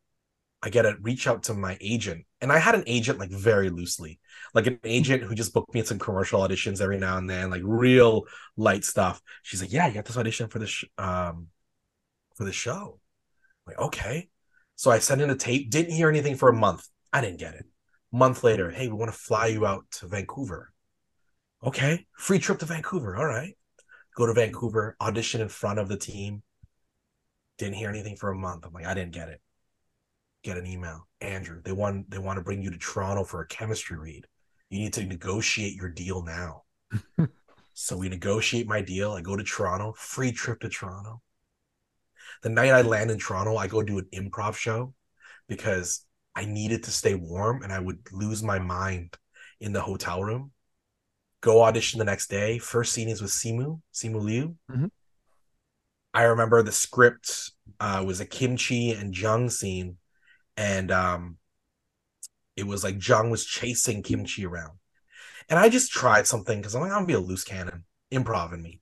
[0.62, 2.24] I get a reach out to my agent.
[2.40, 4.20] And I had an agent like very loosely,
[4.54, 7.50] like an agent who just booked me in some commercial auditions every now and then,
[7.50, 8.24] like real
[8.56, 9.20] light stuff.
[9.42, 11.48] She's like, Yeah, you got this audition for this sh- um
[12.34, 13.00] for the show.
[13.66, 14.28] I'm like, okay.
[14.76, 16.86] So I sent in a tape, didn't hear anything for a month.
[17.12, 17.66] I didn't get it.
[18.12, 20.73] Month later, hey, we want to fly you out to Vancouver.
[21.64, 23.16] Okay, free trip to Vancouver.
[23.16, 23.56] All right.
[24.16, 26.42] Go to Vancouver, audition in front of the team.
[27.56, 28.66] Didn't hear anything for a month.
[28.66, 29.40] I'm like, I didn't get it.
[30.42, 31.08] Get an email.
[31.22, 34.26] Andrew, they want they want to bring you to Toronto for a chemistry read.
[34.68, 36.64] You need to negotiate your deal now.
[37.72, 39.12] so we negotiate my deal.
[39.12, 41.22] I go to Toronto, free trip to Toronto.
[42.42, 44.92] The night I land in Toronto, I go do an improv show
[45.48, 49.16] because I needed to stay warm and I would lose my mind
[49.60, 50.52] in the hotel room
[51.44, 52.58] go audition the next day.
[52.58, 54.56] First scene is with Simu, Simu Liu.
[54.70, 54.86] Mm-hmm.
[56.14, 59.98] I remember the script uh, was a kimchee and Jung scene,
[60.56, 61.36] and um,
[62.56, 64.78] it was like Jung was chasing kimchee around,
[65.50, 68.54] and I just tried something because I'm like I'm gonna be a loose cannon, improv
[68.54, 68.80] in me,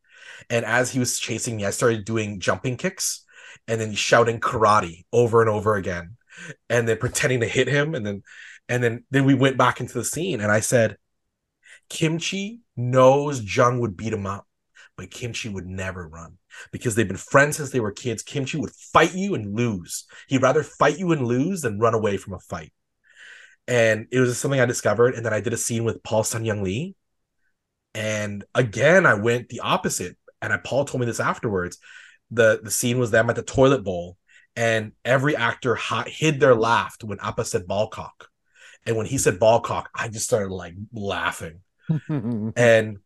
[0.49, 3.25] and as he was chasing me, I started doing jumping kicks
[3.67, 6.17] and then shouting karate over and over again,
[6.71, 8.23] and then pretending to hit him, and then
[8.69, 10.97] and then then we went back into the scene, and I said
[11.93, 14.47] Kimchee knows Jung would beat him up,
[14.97, 16.39] but Kimchee would never run
[16.73, 18.23] because they've been friends since they were kids.
[18.23, 20.07] Kimchee would fight you and lose.
[20.27, 22.73] He'd rather fight you and lose than run away from a fight.
[23.69, 25.15] And it was something I discovered.
[25.15, 26.95] And then I did a scene with Paul Sun-Hyung Lee.
[27.95, 30.17] And again, I went the opposite.
[30.41, 31.77] And I, Paul told me this afterwards.
[32.31, 34.17] The, the scene was them at the toilet bowl,
[34.57, 38.29] and every actor hid their laugh when Appa said ball cock.
[38.87, 41.61] And when he said ball cock, I just started like laughing
[42.09, 42.99] and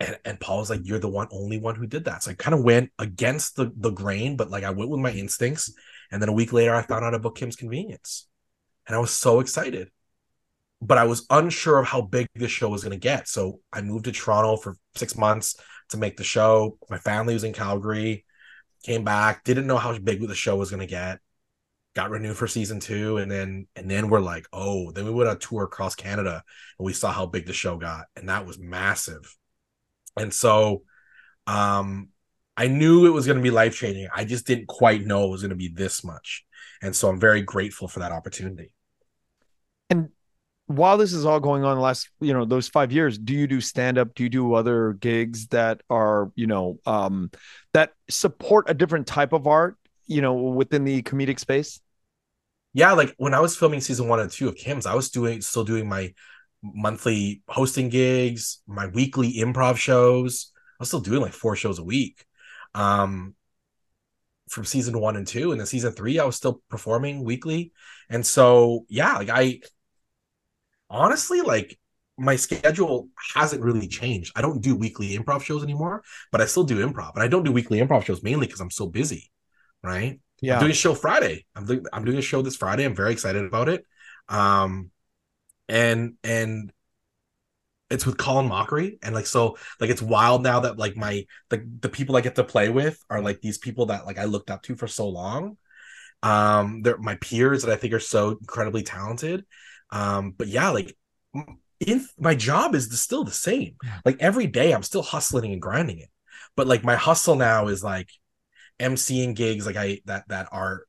[0.00, 2.34] and and Paul was like, "You're the one, only one who did that." So I
[2.34, 5.72] kind of went against the the grain, but like I went with my instincts.
[6.10, 8.26] And then a week later, I found out about Kim's Convenience,
[8.86, 9.90] and I was so excited.
[10.80, 13.26] But I was unsure of how big this show was going to get.
[13.26, 15.56] So I moved to Toronto for six months
[15.90, 16.78] to make the show.
[16.88, 18.24] My family was in Calgary.
[18.84, 21.18] Came back, didn't know how big the show was going to get
[21.98, 25.28] got renewed for season two and then and then we're like oh then we went
[25.28, 26.44] on tour across canada
[26.78, 29.36] and we saw how big the show got and that was massive.
[30.16, 30.82] And so
[31.48, 32.10] um
[32.56, 35.30] i knew it was going to be life changing i just didn't quite know it
[35.30, 36.44] was going to be this much.
[36.82, 38.70] And so i'm very grateful for that opportunity.
[39.90, 40.10] And
[40.66, 43.48] while this is all going on the last you know those five years do you
[43.48, 47.28] do stand up do you do other gigs that are you know um
[47.74, 51.80] that support a different type of art you know within the comedic space
[52.78, 55.40] yeah, like when I was filming season one and two of Kim's, I was doing
[55.40, 56.14] still doing my
[56.62, 60.52] monthly hosting gigs, my weekly improv shows.
[60.78, 62.24] I was still doing like four shows a week.
[62.74, 63.34] Um
[64.48, 65.50] from season one and two.
[65.50, 67.72] And then season three, I was still performing weekly.
[68.08, 69.60] And so yeah, like I
[70.90, 71.78] honestly like
[72.16, 74.32] my schedule hasn't really changed.
[74.36, 77.14] I don't do weekly improv shows anymore, but I still do improv.
[77.14, 79.30] And I don't do weekly improv shows mainly because I'm so busy.
[79.82, 80.18] Right.
[80.40, 80.54] Yeah.
[80.54, 81.44] I'm doing a show Friday.
[81.54, 82.84] I'm doing I'm doing a show this Friday.
[82.84, 83.84] I'm very excited about it.
[84.28, 84.90] Um
[85.68, 86.72] and and
[87.90, 91.66] it's with Colin Mochrie and like so like it's wild now that like my the
[91.80, 94.50] the people I get to play with are like these people that like I looked
[94.50, 95.56] up to for so long.
[96.22, 99.44] Um they're my peers that I think are so incredibly talented.
[99.90, 100.94] Um but yeah, like
[101.80, 103.76] in my job is still the same.
[104.04, 106.10] Like every day I'm still hustling and grinding it.
[106.56, 108.08] But like my hustle now is like
[108.80, 110.84] emceeing gigs like I that that are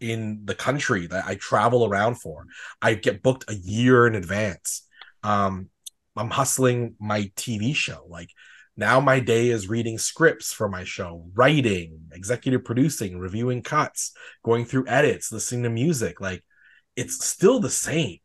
[0.00, 2.46] in the country that I travel around for.
[2.80, 4.86] I get booked a year in advance.
[5.22, 5.68] Um,
[6.16, 8.04] I'm hustling my TV show.
[8.08, 8.28] Like
[8.76, 14.12] now my day is reading scripts for my show, writing, executive producing, reviewing cuts,
[14.44, 16.20] going through edits, listening to music.
[16.20, 16.42] Like
[16.96, 18.18] it's still the same.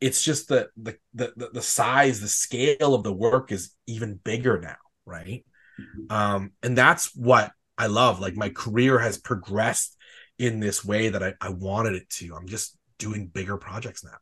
[0.00, 4.60] it's just the, the the the size, the scale of the work is even bigger
[4.60, 5.44] now, right?
[5.80, 6.12] Mm-hmm.
[6.12, 8.20] Um, and that's what I love.
[8.20, 9.96] Like my career has progressed
[10.38, 12.34] in this way that I, I wanted it to.
[12.34, 14.16] I'm just doing bigger projects now.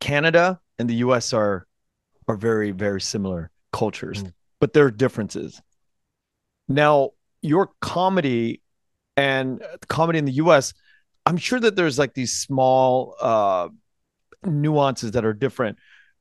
[0.00, 1.66] Canada and the US are
[2.28, 4.32] are very, very similar cultures, mm.
[4.60, 5.60] but there are differences.
[6.68, 8.62] Now, your comedy
[9.16, 10.72] and comedy in the US,
[11.26, 13.68] I'm sure that there's like these small uh
[14.44, 15.78] nuances that are different.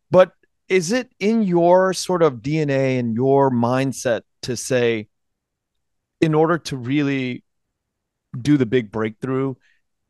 [0.10, 0.34] But
[0.68, 5.08] is it in your sort of DNA and your mindset to say,
[6.22, 7.44] in order to really
[8.40, 9.56] do the big breakthrough,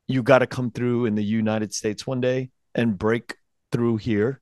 [0.07, 3.35] you got to come through in the United States one day and break
[3.71, 4.41] through here?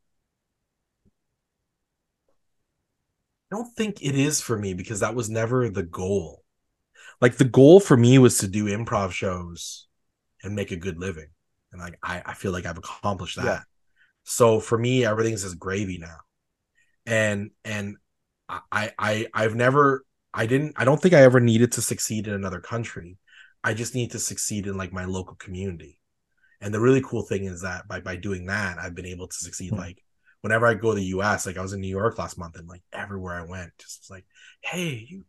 [3.51, 6.43] I don't think it is for me because that was never the goal.
[7.21, 9.87] Like the goal for me was to do improv shows
[10.43, 11.27] and make a good living.
[11.71, 13.45] And like I, I feel like I've accomplished that.
[13.45, 13.61] Yeah.
[14.23, 16.17] So for me, everything's just gravy now.
[17.05, 17.97] And and
[18.47, 22.33] I I I've never I didn't I don't think I ever needed to succeed in
[22.33, 23.17] another country.
[23.63, 25.99] I just need to succeed in like my local community.
[26.61, 29.35] And the really cool thing is that by by doing that, I've been able to
[29.35, 29.71] succeed.
[29.71, 29.81] Mm-hmm.
[29.81, 30.03] Like
[30.41, 32.67] whenever I go to the US, like I was in New York last month and
[32.67, 34.25] like everywhere I went, just was like,
[34.61, 35.25] hey, you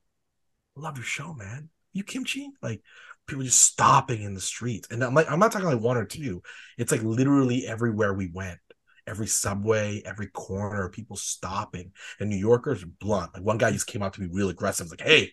[0.76, 1.68] love your show, man.
[1.92, 2.50] You kimchee?
[2.62, 2.82] Like
[3.26, 4.88] people just stopping in the streets.
[4.90, 6.42] And I'm like, I'm not talking like one or two.
[6.78, 8.58] It's like literally everywhere we went.
[9.10, 11.92] Every subway, every corner, people stopping.
[12.20, 13.34] And New Yorkers are blunt.
[13.34, 14.88] Like one guy just came out to be real aggressive.
[14.90, 15.32] like, hey,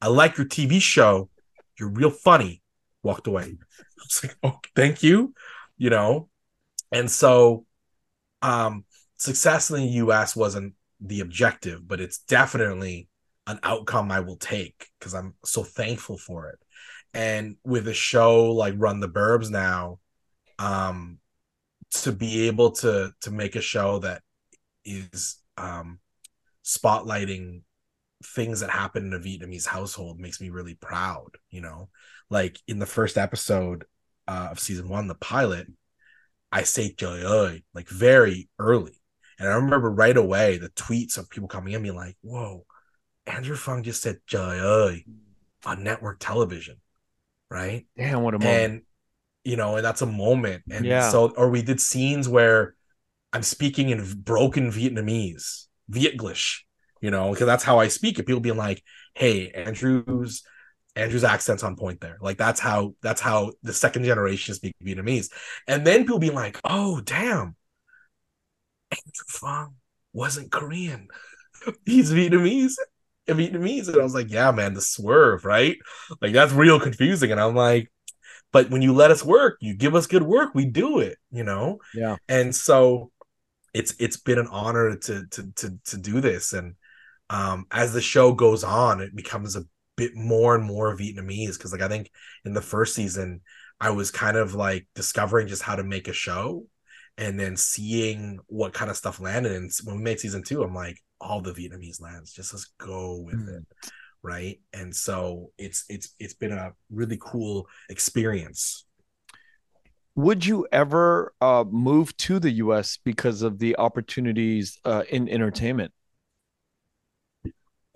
[0.00, 1.30] I like your TV show.
[1.78, 2.62] You're real funny.
[3.02, 3.44] Walked away.
[3.80, 5.34] I was like, oh, thank you.
[5.78, 6.28] You know?
[6.92, 7.64] And so
[8.42, 8.84] um
[9.16, 13.08] success in the US wasn't the objective, but it's definitely
[13.46, 16.58] an outcome I will take because I'm so thankful for it.
[17.12, 19.98] And with a show like Run the Burbs now,
[20.58, 21.18] um,
[21.90, 24.22] to be able to to make a show that
[24.84, 25.98] is um
[26.64, 27.62] spotlighting
[28.24, 31.88] things that happen in a Vietnamese household makes me really proud, you know.
[32.28, 33.84] Like in the first episode
[34.28, 35.66] uh, of season 1, the pilot,
[36.52, 39.00] I say joy like very early.
[39.38, 42.66] And I remember right away the tweets of people coming in being like, "Whoa,
[43.26, 45.02] Andrew Phung just said joy
[45.64, 46.76] on network television."
[47.50, 47.86] Right?
[47.96, 48.72] Damn, what a moment.
[48.72, 48.82] And
[49.44, 50.64] you know, and that's a moment.
[50.70, 51.08] And yeah.
[51.10, 52.74] so or we did scenes where
[53.32, 56.60] I'm speaking in broken Vietnamese, Vietglish,
[57.00, 58.18] you know, because that's how I speak.
[58.18, 58.82] And people being like,
[59.14, 60.42] "Hey, Andrew's
[60.96, 62.18] Andrew's accent's on point there.
[62.20, 65.30] Like that's how that's how the second generation speak Vietnamese.
[65.66, 67.56] And then people being like, "Oh, damn,
[68.90, 69.74] Andrew Phung
[70.12, 71.08] wasn't Korean.
[71.86, 72.74] He's Vietnamese."
[73.28, 75.76] Vietnamese, and I was like, "Yeah, man, the swerve, right?
[76.20, 77.92] Like that's real confusing." And I'm like,
[78.52, 81.44] "But when you let us work, you give us good work, we do it, you
[81.44, 82.16] know." Yeah.
[82.28, 83.10] And so,
[83.74, 86.74] it's it's been an honor to to to to do this, and
[87.30, 89.64] um, as the show goes on, it becomes a
[90.00, 92.10] bit more and more Vietnamese because like I think
[92.44, 93.42] in the first season
[93.80, 96.66] I was kind of like discovering just how to make a show
[97.18, 100.74] and then seeing what kind of stuff landed and when we made season two I'm
[100.74, 103.58] like all the Vietnamese lands just let's go with mm.
[103.58, 103.90] it
[104.22, 108.84] right and so it's it's it's been a really cool experience
[110.16, 115.92] would you ever uh, move to the US because of the opportunities uh, in entertainment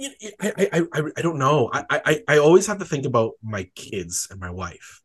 [0.01, 0.11] I,
[0.41, 1.71] I, I, I don't know.
[1.73, 5.03] I, I, I always have to think about my kids and my wife.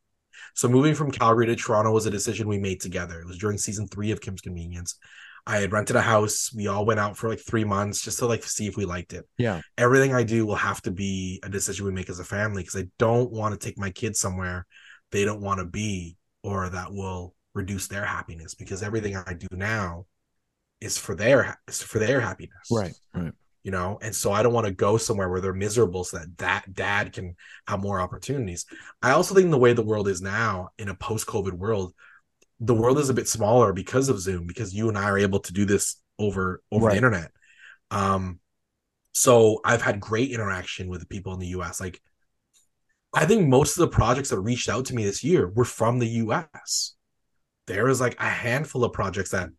[0.55, 3.19] So moving from Calgary to Toronto was a decision we made together.
[3.19, 4.95] It was during season three of Kim's Convenience.
[5.45, 6.51] I had rented a house.
[6.53, 9.13] We all went out for like three months just to like see if we liked
[9.13, 9.27] it.
[9.37, 9.61] Yeah.
[9.77, 12.81] Everything I do will have to be a decision we make as a family because
[12.81, 14.65] I don't want to take my kids somewhere
[15.11, 19.47] they don't want to be or that will reduce their happiness because everything I do
[19.51, 20.05] now
[20.81, 22.67] is for their is for their happiness.
[22.71, 22.93] Right.
[23.13, 26.17] Right you know and so i don't want to go somewhere where they're miserable so
[26.17, 27.35] that that dad can
[27.67, 28.65] have more opportunities
[29.01, 31.93] i also think the way the world is now in a post-covid world
[32.59, 35.39] the world is a bit smaller because of zoom because you and i are able
[35.39, 36.91] to do this over over right.
[36.91, 37.31] the internet
[37.91, 38.39] um
[39.11, 42.01] so i've had great interaction with the people in the us like
[43.13, 45.99] i think most of the projects that reached out to me this year were from
[45.99, 46.95] the us
[47.67, 49.49] there was like a handful of projects that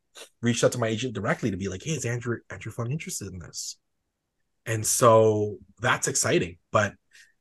[0.43, 3.33] reached out to my agent directly to be like hey is andrew andrew phung interested
[3.33, 3.77] in this
[4.67, 6.59] and so that's exciting.
[6.71, 6.95] But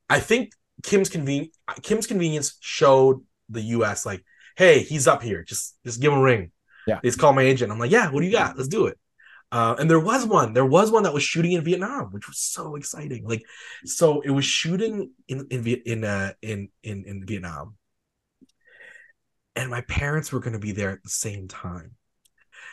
[0.10, 0.54] I think
[0.84, 1.52] Kim's conven-
[1.82, 4.06] Kim's convenience showed the U.S.
[4.06, 4.24] like,
[4.60, 5.44] hey, he's up here.
[5.44, 6.52] Just just give him a ring.
[6.86, 7.72] Yeah, he's called my agent.
[7.72, 8.58] I'm like, yeah, what do you got?
[8.58, 8.98] Let's do it.
[9.52, 10.54] Uh, and there was one.
[10.54, 13.26] There was one that was shooting in Vietnam, which was so exciting.
[13.26, 13.44] Like,
[13.86, 17.76] so it was shooting in in in uh, in, in in Vietnam,
[19.56, 21.96] and my parents were going to be there at the same time.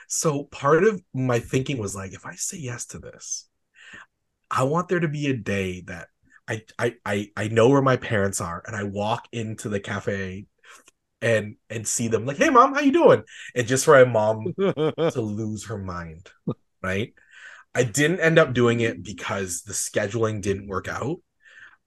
[0.09, 3.49] so part of my thinking was like, if I say yes to this,
[4.51, 6.09] I want there to be a day that
[6.49, 10.47] I I I, I know where my parents are and I walk into the cafe
[11.23, 13.23] and and see them like, hey mom, how you doing?
[13.55, 16.29] And just for my mom to lose her mind,
[16.83, 17.15] right?
[17.75, 21.19] I didn't end up doing it because the scheduling didn't work out.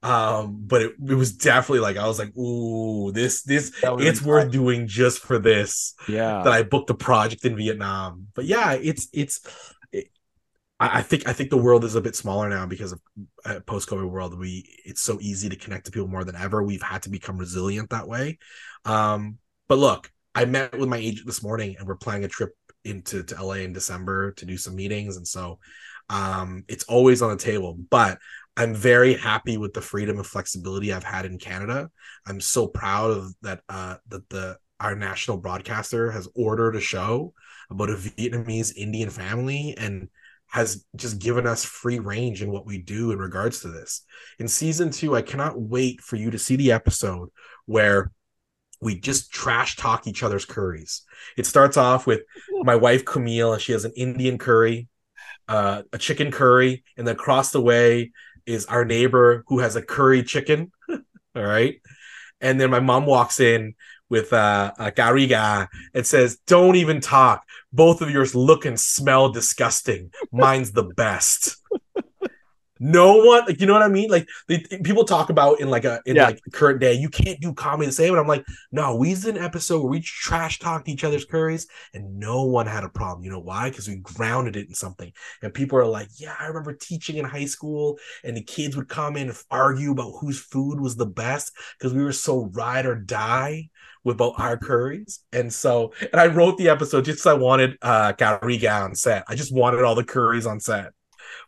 [0.02, 4.44] Um, but it, it was definitely like I was like, ooh, this this it's worth
[4.44, 4.52] fun.
[4.52, 5.94] doing just for this.
[6.08, 8.28] Yeah, that I booked a project in Vietnam.
[8.34, 9.42] But yeah, it's it's
[10.80, 13.02] I, think I think the world is a bit smaller now because of
[13.44, 14.38] uh, post COVID world.
[14.40, 16.64] We it's so easy to connect to people more than ever.
[16.64, 18.38] We've had to become resilient that way.
[18.86, 22.52] Um, but look, I met with my agent this morning, and we're planning a trip
[22.86, 25.60] into to LA in December to do some meetings, and so
[26.10, 27.78] um, it's always on the table.
[27.90, 28.18] But
[28.56, 31.90] I'm very happy with the freedom and flexibility I've had in Canada.
[32.26, 37.34] I'm so proud of that uh, that the our national broadcaster has ordered a show
[37.70, 40.08] about a Vietnamese Indian family and
[40.52, 44.04] has just given us free range in what we do in regards to this.
[44.40, 47.30] In season two, I cannot wait for you to see the episode
[47.66, 48.12] where
[48.82, 51.04] we just trash talk each other's curries.
[51.38, 52.22] It starts off with
[52.64, 54.88] my wife Camille, and she has an Indian curry,
[55.48, 58.12] uh, a chicken curry, and then across the way
[58.46, 60.72] is our neighbor who has a curry chicken.
[60.90, 61.82] All right.
[62.42, 63.76] And then my mom walks in
[64.10, 67.44] with uh, a Garriga and says, Don't even talk.
[67.72, 70.12] Both of yours look and smell disgusting.
[70.32, 71.58] Mine's the best.
[72.80, 75.84] no one like you know what i mean like they, people talk about in like
[75.84, 76.26] a in yeah.
[76.26, 79.36] like current day you can't do comedy the same and i'm like no we did
[79.36, 83.24] an episode where we trash talked each other's curries and no one had a problem
[83.24, 85.12] you know why because we grounded it in something
[85.42, 88.88] and people are like yeah i remember teaching in high school and the kids would
[88.88, 92.86] come in and argue about whose food was the best because we were so ride
[92.86, 93.70] or die
[94.04, 95.20] with both our curries.
[95.34, 99.24] And so, and I wrote the episode just because I wanted uh Garriga on set.
[99.28, 100.92] I just wanted all the curries on set.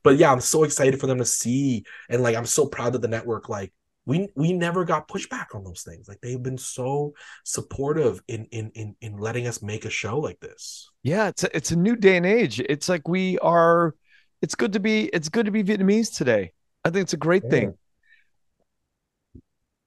[0.04, 3.02] But yeah, I'm so excited for them to see, and like I'm so proud that
[3.02, 3.74] the network like
[4.06, 6.08] we we never got pushback on those things.
[6.08, 10.39] Like they've been so supportive in in in in letting us make a show like
[10.39, 10.89] this.
[11.04, 12.60] Yeah, it's a, it's a new day and age.
[12.60, 13.95] It's like we are.
[14.41, 15.06] It's good to be.
[15.06, 16.54] It's good to be Vietnamese today.
[16.84, 17.49] I think it's a great yeah.
[17.49, 17.78] thing.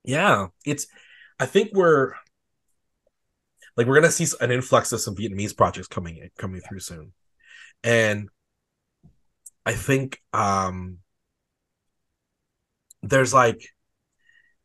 [0.05, 0.87] Yeah, it's.
[1.41, 2.15] I think we're
[3.77, 7.13] like we're gonna see an influx of some Vietnamese projects coming in, coming through soon,
[7.83, 8.29] and
[9.67, 10.99] I think um
[13.03, 13.69] there's like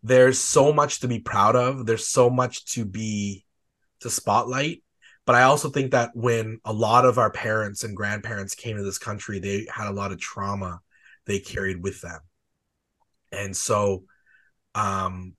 [0.03, 1.86] there's so much to be proud of.
[1.86, 3.45] There's so much to be
[4.01, 4.82] to spotlight.
[5.26, 8.84] But I also think that when a lot of our parents and grandparents came to
[8.84, 10.80] this country, they had a lot of trauma
[11.26, 12.20] they carried with them.
[13.32, 14.03] And so
[14.76, 15.36] um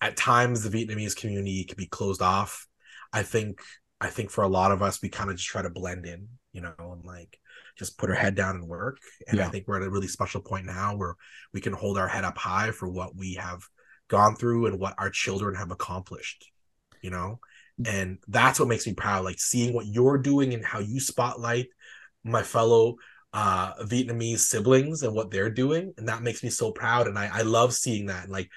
[0.00, 2.66] at times the Vietnamese community can be closed off.
[3.12, 3.60] I think
[4.00, 6.28] I think for a lot of us we kind of just try to blend in,
[6.52, 7.38] you know, and like
[7.76, 8.98] just put our head down and work.
[9.28, 9.46] And yeah.
[9.46, 11.16] I think we're at a really special point now where
[11.52, 13.62] we can hold our head up high for what we have
[14.08, 16.50] gone through and what our children have accomplished,
[17.02, 17.40] you know?
[17.84, 21.66] And that's what makes me proud, like seeing what you're doing and how you spotlight
[22.24, 22.96] my fellow
[23.32, 25.94] uh Vietnamese siblings and what they're doing.
[25.96, 27.06] And that makes me so proud.
[27.06, 28.50] And I, I love seeing that and like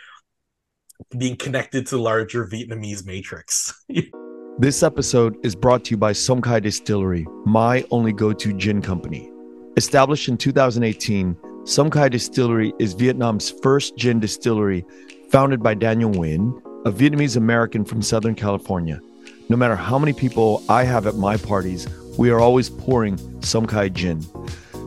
[1.16, 3.86] being connected to larger Vietnamese matrix.
[4.60, 8.84] This episode is brought to you by Song Cai Distillery, my only go to gin
[8.84, 9.32] company.
[9.78, 11.36] Established in 2018,
[11.66, 14.86] Song Cai Distillery is Vietnam's first gin distillery,
[15.32, 19.02] founded by Daniel Nguyen, a Vietnamese American from Southern California.
[19.50, 21.88] No matter how many people I have at my parties,
[22.20, 24.22] we are always pouring Song Cai gin.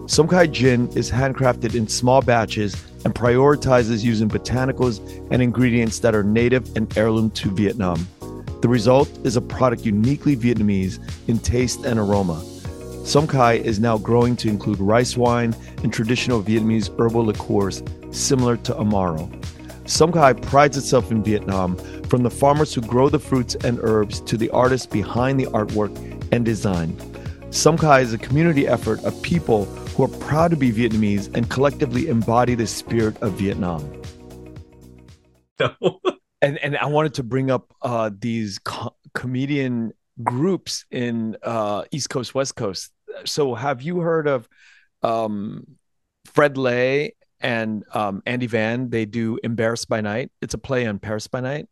[0.06, 5.00] Song Cai gin is handcrafted in small batches and prioritizes using botanicals
[5.32, 8.06] and ingredients that are native and heirloom to Vietnam.
[8.66, 10.98] The result is a product uniquely Vietnamese
[11.28, 12.42] in taste and aroma.
[13.04, 15.54] Song Cai is now growing to include rice wine
[15.84, 19.30] and traditional Vietnamese herbal liqueurs similar to Amaro.
[19.88, 21.76] Song Cai prides itself in Vietnam
[22.08, 25.94] from the farmers who grow the fruits and herbs to the artists behind the artwork
[26.32, 26.98] and design.
[27.52, 31.48] Song Cai is a community effort of people who are proud to be Vietnamese and
[31.48, 34.02] collectively embody the spirit of Vietnam.
[35.60, 36.00] No
[36.46, 39.92] and and I wanted to bring up uh, these co- comedian
[40.22, 42.92] groups in uh, East Coast, West Coast.
[43.24, 44.48] So, have you heard of
[45.02, 45.66] um,
[46.26, 48.90] Fred Lay and um, Andy Van?
[48.90, 51.66] They do "Embarrassed by Night." It's a play on Paris by Night.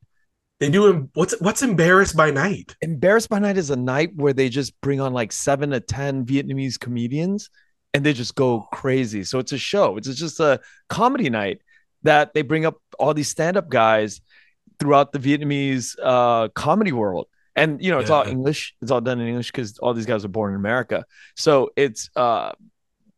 [0.59, 2.75] They do what's what's "Embarrassed by Night"?
[2.81, 6.27] "Embarrassed by Night" is a night where they just bring on like seven to ten
[6.27, 7.49] Vietnamese comedians,
[7.93, 9.23] and they just go crazy.
[9.23, 9.97] So it's a show.
[9.97, 10.59] It's just a
[10.89, 11.61] comedy night
[12.03, 14.21] that they bring up all these stand-up guys
[14.79, 17.27] throughout the Vietnamese uh, comedy world.
[17.57, 18.17] and you know it's Yeah.
[18.17, 18.75] all English.
[18.83, 21.05] It's all done in English because all these guys are born in America.
[21.37, 22.51] So it's uh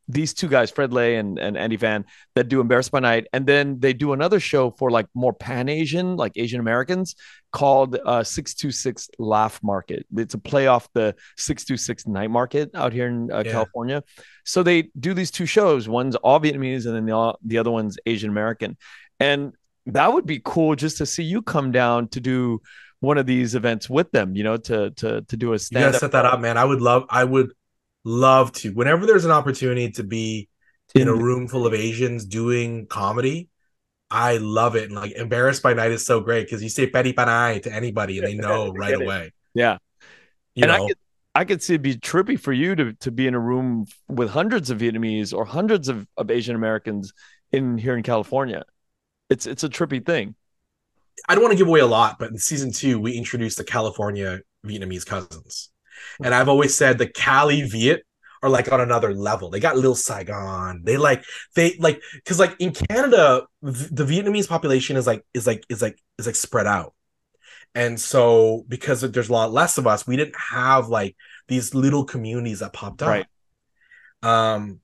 [0.08, 2.04] these two guys, Fred Lay and, and Andy Van,
[2.36, 5.68] that do Embarrassed by Night, and then they do another show for like more Pan
[5.68, 7.16] Asian, like Asian Americans,
[7.50, 10.06] called uh, Six Two Six Laugh Market.
[10.16, 13.50] It's a play off the Six Two Six Night Market out here in uh, Yeah.
[13.52, 14.04] California.
[14.44, 15.88] So they do these two shows.
[15.88, 18.76] One's all Vietnamese, and then the all, the other one's Asian American,
[19.18, 19.54] and
[19.86, 22.60] that would be cool just to see you come down to do
[23.00, 24.36] one of these events with them.
[24.36, 26.58] You know, to to to do a stand You gotta set that up, man.
[26.58, 27.04] I would love.
[27.08, 27.52] I would
[28.04, 28.70] love to.
[28.70, 30.48] Whenever there's an opportunity to be
[30.94, 31.20] in a mm.
[31.20, 33.48] room full of Asians doing comedy,
[34.10, 34.84] I love it.
[34.84, 38.18] And like embarrassed by night is so great because you say Petty Panay to anybody
[38.18, 39.02] and they know right it.
[39.02, 39.32] away.
[39.54, 39.78] Yeah.
[40.54, 40.98] You and know, I could
[41.34, 44.30] I could see it'd be trippy for you to to be in a room with
[44.30, 47.12] hundreds of Vietnamese or hundreds of, of Asian Americans
[47.52, 48.64] in here in California.
[49.28, 50.34] It's it's a trippy thing.
[51.28, 53.64] I don't want to give away a lot, but in season two, we introduced the
[53.64, 55.70] California Vietnamese cousins.
[56.22, 58.04] And I've always said the Cali Viet
[58.42, 59.50] are like on another level.
[59.50, 60.82] They got Lil Saigon.
[60.84, 61.24] They like
[61.54, 65.98] they like because like in Canada, the Vietnamese population is like is like is like
[66.18, 66.94] is like spread out.
[67.74, 71.16] And so because there's a lot less of us, we didn't have like
[71.48, 73.08] these little communities that popped up.
[73.08, 73.26] Right.
[74.22, 74.80] Um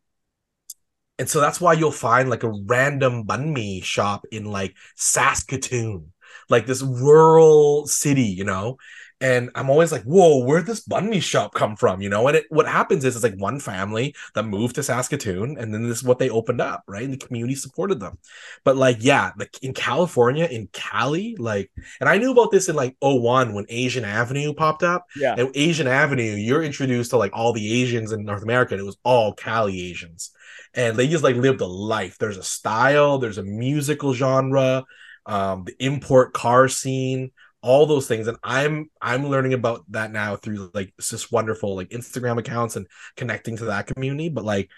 [1.23, 6.11] and so that's why you'll find like a random banh mi shop in like Saskatoon,
[6.49, 8.77] like this rural city, you know.
[9.23, 12.03] And I'm always like, whoa, where'd this mi shop come from?
[12.03, 15.57] You know, and it, what happens is it's like one family that moved to Saskatoon,
[15.59, 17.05] and then this is what they opened up, right?
[17.05, 18.19] And the community supported them.
[18.65, 21.71] But like, yeah, like in California, in Cali, like,
[22.01, 25.07] and I knew about this in like 01 when Asian Avenue popped up.
[25.15, 25.37] Yeah.
[25.39, 28.87] And Asian Avenue, you're introduced to like all the Asians in North America, and it
[28.87, 30.33] was all Cali Asians.
[30.75, 32.19] And they just like lived a life.
[32.19, 34.85] There's a style, there's a musical genre,
[35.27, 37.31] um, the import car scene,
[37.63, 38.29] all those things.
[38.29, 42.77] And I'm I'm learning about that now through like it's just wonderful like Instagram accounts
[42.77, 42.87] and
[43.17, 44.29] connecting to that community.
[44.29, 44.71] But like,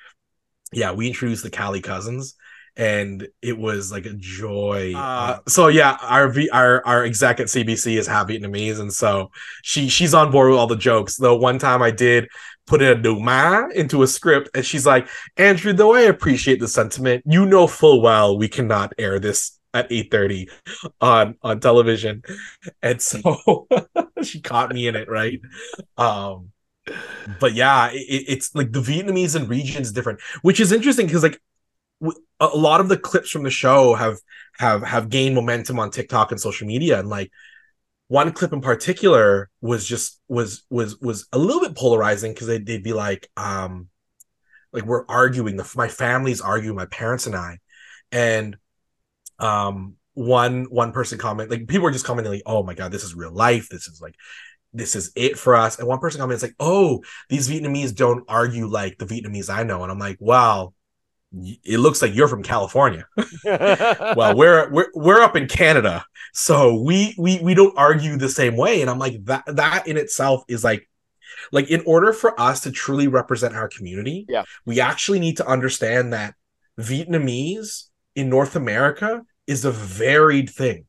[0.73, 2.35] yeah, we introduced the Cali cousins.
[2.77, 4.95] And it was like a joy.
[4.97, 8.93] Uh, Uh, so yeah, our v, our our exec at CBC is half Vietnamese, and
[8.93, 9.31] so
[9.63, 11.17] she she's on board with all the jokes.
[11.17, 12.27] Though one time I did
[12.67, 16.67] put in a numa into a script, and she's like, Andrew, though I appreciate the
[16.69, 20.49] sentiment, you know full well we cannot air this at 8:30
[21.01, 22.23] on on television.
[22.83, 23.67] And so
[24.23, 25.41] she caught me in it, right?
[25.99, 26.53] Um
[27.41, 31.41] but yeah, it, it's like the Vietnamese and regions different, which is interesting because like
[32.41, 34.19] a lot of the clips from the show have
[34.59, 37.31] have have gained momentum on TikTok and social media and like
[38.09, 42.67] one clip in particular was just was was was a little bit polarizing because they'd,
[42.67, 43.89] they'd be like um
[44.73, 47.59] like we're arguing the my family's arguing my parents and i
[48.13, 48.57] and
[49.39, 53.03] um one one person comment like people were just commenting like oh my god this
[53.05, 53.69] is real life.
[53.69, 54.15] This is like
[54.73, 55.79] this is it for us.
[55.79, 59.83] And one person comments like oh these vietnamese don't argue like the vietnamese i know.
[59.83, 60.73] And i'm like wow
[61.65, 63.07] it looks like you're from california.
[63.45, 68.57] Well we're we're we're up in canada so we we we don't argue the same
[68.57, 68.81] way.
[68.83, 70.89] And i'm like that that in itself is like
[71.51, 74.45] like in order for us to truly represent our community Yeah.
[74.65, 76.35] we actually need to understand that
[76.79, 77.85] vietnamese
[78.17, 80.87] in north america is a varied thing.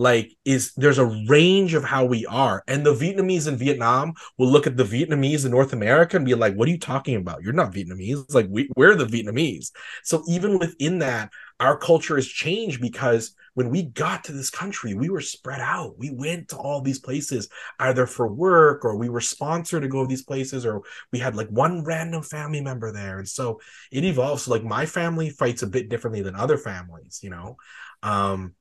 [0.00, 2.62] Like is there's a range of how we are.
[2.68, 6.34] And the vietnamese in vietnam will look at the vietnamese in north america and be
[6.34, 7.42] like what are you talking about?
[7.42, 8.32] You're not vietnamese.
[8.32, 9.72] Like we, we're the vietnamese.
[10.04, 11.30] So even within that
[11.60, 15.98] our culture has changed because when we got to this country we were spread out.
[15.98, 17.48] We went to all these places
[17.80, 20.82] either for work or we were sponsored to go to these places or
[21.12, 23.18] we had like one random family member there.
[23.18, 24.44] And so it evolves.
[24.44, 27.56] So like my family fights a bit differently than other families you know
[28.02, 28.54] um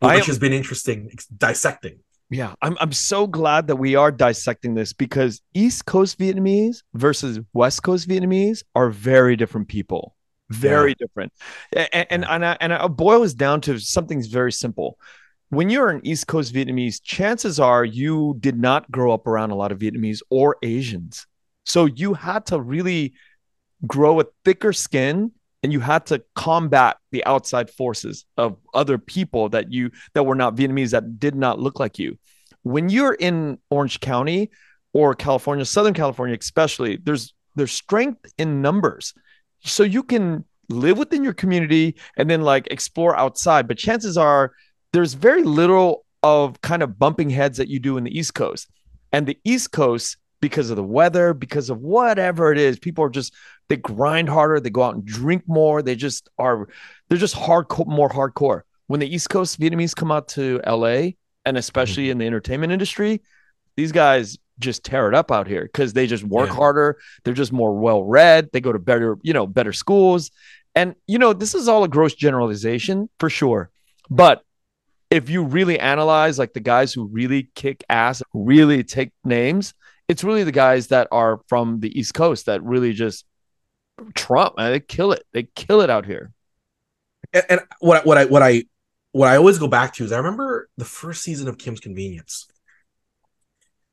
[0.00, 2.00] which am- has been interesting dissecting.
[2.28, 7.38] Yeah, I'm I'm so glad that we are dissecting this because East Coast Vietnamese versus
[7.52, 10.15] West Coast Vietnamese are very different people.
[10.50, 11.32] Very different.
[11.74, 14.98] A- a- And and I, and I boil this down to something's very simple.
[15.50, 19.54] When you're an East Coast Vietnamese, chances are you did not grow up around a
[19.56, 21.26] lot of Vietnamese or Asians.
[21.64, 23.14] So you had to really
[23.86, 25.32] grow a thicker skin
[25.62, 30.34] and you had to combat the outside forces of other people that you that were
[30.34, 32.18] not Vietnamese that did not look like you.
[32.62, 34.50] When you're in Orange County
[34.92, 39.14] or California, Southern California especially, there's there's strength in numbers.
[39.64, 44.52] So you can live within your community and then like explore outside, but chances are
[44.92, 48.68] there's very little of kind of bumping heads that you do in the East Coast.
[49.12, 53.10] And the East Coast because of the weather, because of whatever it is, people are
[53.10, 53.32] just
[53.68, 56.68] they grind harder, they go out and drink more, they just are
[57.08, 58.62] they're just hardcore more hardcore.
[58.86, 61.10] When the East Coast Vietnamese come out to LA
[61.44, 62.12] and especially mm-hmm.
[62.12, 63.22] in the entertainment industry,
[63.76, 66.54] these guys just tear it up out here because they just work Yeah.
[66.56, 66.98] harder.
[67.24, 68.50] They're just more well read.
[68.52, 70.30] They go to better, you know, better schools.
[70.74, 73.70] And you know, this is all a gross generalization for sure.
[74.10, 74.42] But
[75.10, 79.72] if you really analyze like the guys who really kick ass, really take names,
[80.08, 83.24] it's really the guys that are from the East Coast that really just
[84.14, 84.54] trump.
[84.56, 85.22] They kill it.
[85.32, 86.32] They kill it out here.
[87.32, 88.64] and, and what what I what I
[89.12, 92.46] what I always go back to is I remember the first season of Kim's Convenience.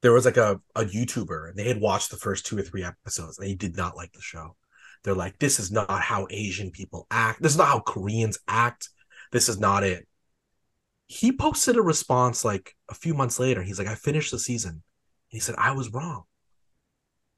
[0.04, 2.84] There was like a, a YouTuber and they had watched the first two or three
[2.84, 4.56] episodes and they did not like the show.
[5.04, 7.42] They're like, this is not how Asian people act.
[7.42, 8.90] This is not how Koreans act.
[9.32, 10.08] This is not it.
[11.08, 13.64] He posted a response like a few months later.
[13.64, 14.72] He's like, I finished the season.
[14.72, 14.82] And
[15.30, 16.24] he said, I was wrong.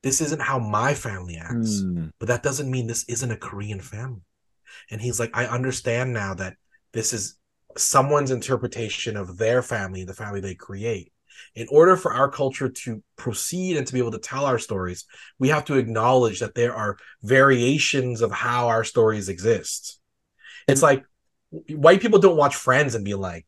[0.04, 2.12] This isn't how my family acts Mm.
[2.20, 4.22] but that doesn't mean this isn't a Korean family.
[4.92, 6.58] And he's like, I understand now that
[6.94, 7.38] this is
[7.78, 11.12] someone's interpretation of their family, the family they create.
[11.56, 15.06] In order for our culture to proceed and to be able to tell our stories,
[15.40, 20.00] we have to acknowledge that there are variations of how our stories exist.
[20.68, 21.06] It's like
[21.70, 23.46] white people don't watch Friends and be like,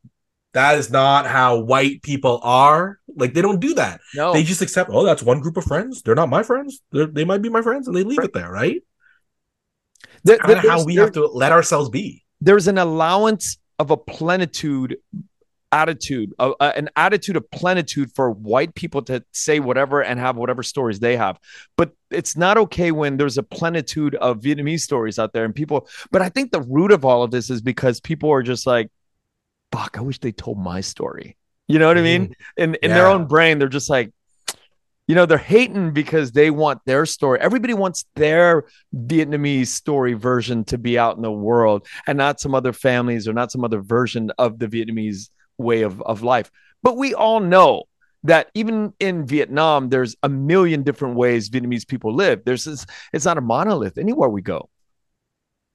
[0.53, 2.99] that is not how white people are.
[3.15, 3.99] Like they don't do that.
[4.15, 6.01] No, They just accept, oh, that's one group of friends.
[6.01, 6.81] They're not my friends.
[6.91, 8.25] They're, they might be my friends, and they leave Right.
[8.29, 8.81] it there, right?
[10.23, 12.23] There- Kind of how we there- have to let ourselves be.
[12.41, 14.97] there's an allowance of a plenitude
[15.71, 20.99] attitude, an attitude of plenitude for white people to say whatever and have whatever stories
[20.99, 21.39] they have.
[21.75, 25.87] But it's not okay when there's a plenitude of Vietnamese stories out there and people.
[26.11, 28.89] But I think the root of all of this is because people are just like,
[29.71, 31.37] fuck, I wish they told my story.
[31.67, 32.27] You know what I mean?
[32.27, 32.63] Mm-hmm.
[32.63, 34.11] In in their own brain, they're just like,
[35.07, 37.39] you know, they're hating because they want their story.
[37.39, 38.65] Everybody wants their
[38.95, 43.33] Vietnamese story version to be out in the world and not some other families or
[43.33, 46.51] not some other version of the Vietnamese way of, of life.
[46.83, 47.83] But we all know
[48.23, 52.43] that even in Vietnam, there's a million different ways Vietnamese people live.
[52.45, 54.69] There's this, it's not a monolith anywhere we go.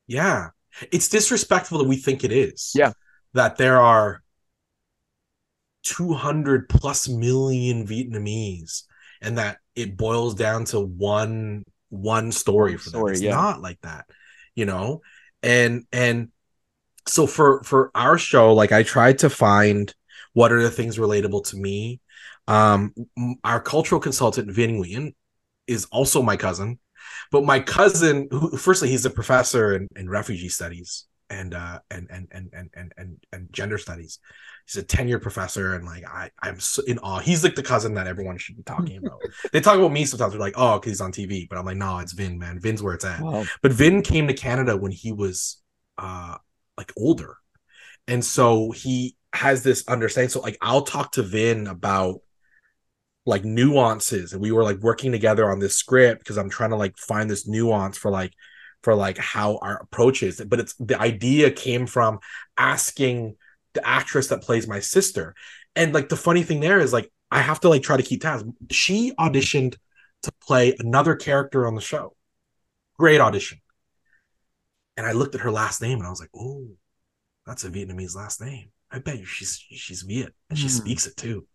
[0.06, 0.50] Yeah.
[0.90, 2.72] It's disrespectful that we think it is.
[2.74, 2.92] Yeah.
[3.34, 4.22] That there are
[5.84, 8.82] 200 plus million Vietnamese
[9.20, 13.12] and that it boils down to one one story for story, them.
[13.12, 13.34] It's yeah.
[13.34, 14.06] not like that,
[14.54, 15.02] you know?
[15.42, 16.30] And and
[17.06, 19.94] so for for our show, like I tried to find
[20.32, 22.00] what are the things relatable to me.
[22.48, 22.94] Um
[23.44, 25.14] our cultural consultant Vin Nguyen
[25.66, 26.78] is also my cousin
[27.30, 32.08] but my cousin who firstly he's a professor in, in refugee studies and uh and
[32.10, 34.18] and and and and and, and gender studies.
[34.66, 37.18] He's a tenured professor and like i i'm so in awe.
[37.20, 39.20] He's like the cousin that everyone should be talking about.
[39.52, 40.32] They talk about me sometimes.
[40.32, 42.60] They're like oh because he's on tv but i'm like no it's vin man.
[42.60, 43.20] Vin's where it's at.
[43.20, 43.44] Wow.
[43.62, 45.62] but Vin came to Canada when he was
[45.98, 46.36] uh
[46.76, 47.36] like older.
[48.08, 50.30] And so he has this understanding.
[50.30, 52.20] So like I'll talk to Vin about
[53.24, 56.76] like nuances and we were like working together on this script because I'm trying to
[56.76, 58.32] like find this nuance for like
[58.82, 60.42] for like how our approach is.
[60.44, 62.18] But it's the idea came from
[62.56, 63.36] asking
[63.74, 65.34] the actress that plays my sister.
[65.76, 68.22] And like the funny thing there is like I have to like try to keep
[68.22, 68.44] tabs.
[68.70, 69.76] She auditioned
[70.24, 72.14] to play another character on the show.
[72.98, 73.58] Great audition.
[74.96, 76.68] And I looked at her last name and I was like, oh,
[77.46, 78.70] that's a Vietnamese last name.
[78.90, 80.74] I bet you she's she's Viet and she Hmm.
[80.74, 81.46] speaks it too.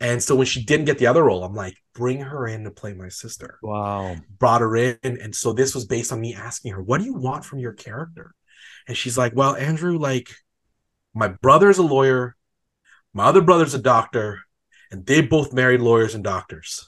[0.00, 2.70] And so when she didn't get the other role, I'm like, bring her in to
[2.70, 3.58] play my sister.
[3.62, 4.16] Wow.
[4.38, 4.96] Brought her in.
[5.02, 7.72] And so this was based on me asking her, what do you want from your
[7.72, 8.34] character?
[8.88, 10.28] And she's like, well, Andrew, like,
[11.14, 12.36] my brother's a lawyer,
[13.14, 14.40] my other brother's a doctor,
[14.90, 16.84] and they both married lawyers and doctors.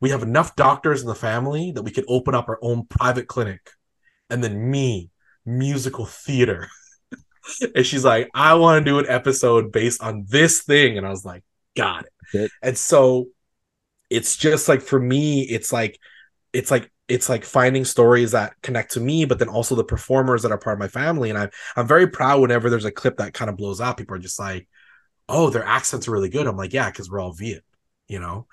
[0.00, 3.28] We have enough doctors in the family that we could open up our own private
[3.28, 3.70] clinic.
[4.28, 5.10] And then me,
[5.46, 6.68] musical theater.
[7.74, 10.98] and she's like, I want to do an episode based on this thing.
[10.98, 11.42] And I was like,
[11.76, 12.12] got it.
[12.32, 12.50] Good.
[12.62, 13.26] And so
[14.10, 15.98] it's just like for me, it's like
[16.52, 20.42] it's like it's like finding stories that connect to me, but then also the performers
[20.42, 21.30] that are part of my family.
[21.30, 23.98] And I'm I'm very proud whenever there's a clip that kind of blows up.
[23.98, 24.68] People are just like,
[25.28, 26.46] oh, their accents are really good.
[26.46, 27.64] I'm like, yeah, because we're all Viet,
[28.08, 28.46] you know.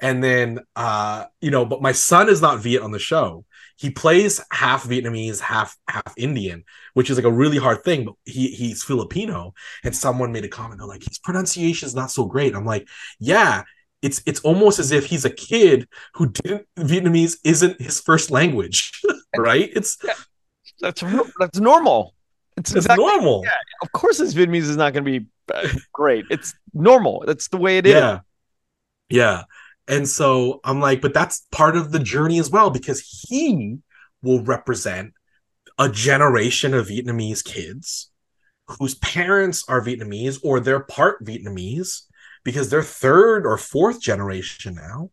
[0.00, 3.44] And then uh, you know, but my son is not Viet on the show.
[3.80, 8.04] He plays half Vietnamese, half half Indian, which is like a really hard thing.
[8.04, 10.80] But he he's Filipino, and someone made a comment.
[10.80, 12.54] They're like, his pronunciation is not so great.
[12.54, 12.86] I'm like,
[13.18, 13.62] yeah,
[14.02, 18.92] it's it's almost as if he's a kid who didn't Vietnamese isn't his first language,
[19.38, 19.70] right?
[19.74, 19.96] It's
[20.80, 21.02] That's
[21.38, 22.14] that's normal.
[22.58, 23.42] It's it's exactly normal.
[23.44, 23.52] yeah.
[23.80, 26.26] of course his Vietnamese is not going to be uh, great.
[26.30, 27.24] It's normal.
[27.26, 27.94] That's the way it is.
[27.94, 28.20] yeah
[29.08, 29.44] yeah
[29.90, 33.78] and so i'm like but that's part of the journey as well because he
[34.22, 35.12] will represent
[35.78, 38.10] a generation of vietnamese kids
[38.78, 42.02] whose parents are vietnamese or they're part vietnamese
[42.44, 45.10] because they're third or fourth generation now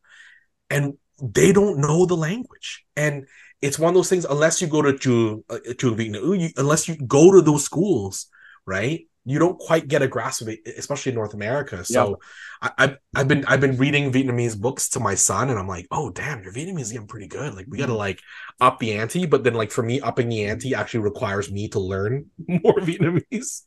[0.69, 2.85] and they don't know the language.
[2.95, 3.27] And
[3.61, 7.31] it's one of those things unless you go to Chu, uh, you, unless you go
[7.31, 8.27] to those schools
[8.65, 11.83] right you don't quite get a grasp of it especially in north america.
[11.83, 12.19] So
[12.61, 15.87] I, I've, I've been i've been reading vietnamese books to my son and i'm like
[15.91, 17.53] oh damn your vietnamese is getting pretty good.
[17.53, 17.99] Like we gotta mm-hmm.
[17.99, 18.21] like
[18.59, 19.25] up the ante.
[19.25, 23.63] But then like for me upping the ante actually requires me to learn more vietnamese.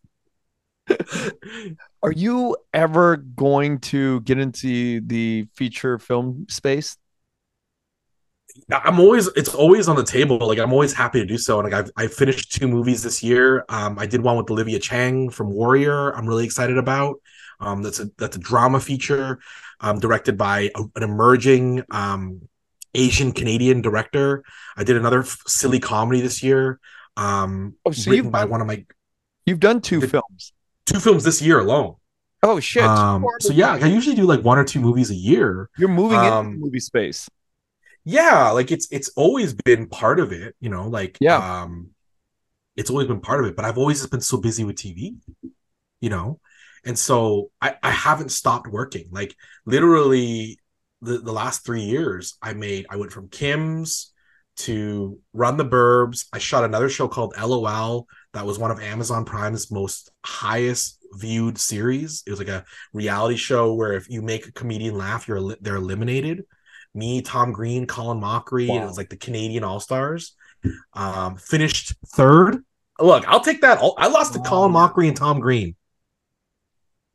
[2.02, 6.96] Are you ever going to get into the feature film space?
[8.70, 10.38] I'm always it's always on the table.
[10.38, 11.60] Like I'm always happy to do so.
[11.60, 13.64] And like I've I finished two movies this year.
[13.68, 16.10] Um, I did one with Olivia Cheng from Warrior.
[16.10, 17.16] I'm really excited about.
[17.60, 19.40] Um, that's a that's a drama feature,
[19.80, 22.48] um, directed by a, an emerging um
[22.94, 24.44] Asian Canadian director.
[24.76, 26.80] I did another f- silly comedy this year.
[27.16, 28.84] Um, oh, so written by one of my.
[29.46, 30.52] You've done two films
[30.90, 31.94] two films this year alone.
[32.42, 32.84] Oh shit!
[32.84, 35.68] Um, so yeah, I usually do like one or two movies a year.
[35.76, 37.28] You're moving um, into movie space.
[38.04, 40.88] Yeah, like it's it's always been part of it, you know.
[40.88, 41.90] Like yeah, um,
[42.76, 43.56] it's always been part of it.
[43.56, 45.16] But I've always just been so busy with TV,
[46.00, 46.40] you know,
[46.84, 49.08] and so I I haven't stopped working.
[49.10, 49.34] Like
[49.66, 50.58] literally,
[51.02, 54.12] the the last three years, I made I went from Kim's
[54.56, 56.26] to Run the Burbs.
[56.32, 61.58] I shot another show called LOL that was one of Amazon Prime's most highest viewed
[61.58, 62.22] series.
[62.26, 65.76] It was like a reality show where if you make a comedian laugh, you're they're
[65.76, 66.44] eliminated.
[66.94, 68.82] Me, Tom Green, Colin Mochrie, wow.
[68.82, 70.34] it was like the Canadian All Stars.
[70.92, 72.64] Um, finished third.
[72.98, 73.78] Look, I'll take that.
[73.96, 75.74] I lost to Colin Mochrie and Tom Green.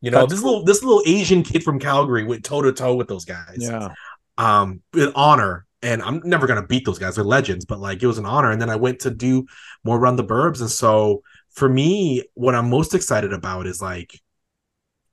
[0.02, 0.52] You know, That's this cool.
[0.52, 3.58] little this little Asian kid from Calgary went toe to toe with those guys.
[3.58, 3.90] Yeah.
[4.38, 7.16] Um, with honor and I'm never gonna beat those guys.
[7.16, 8.52] They're legends, but like it was an honor.
[8.52, 9.46] And then I went to do
[9.84, 11.22] more Run the Burbs, and so
[11.52, 14.20] for me, what I'm most excited about is like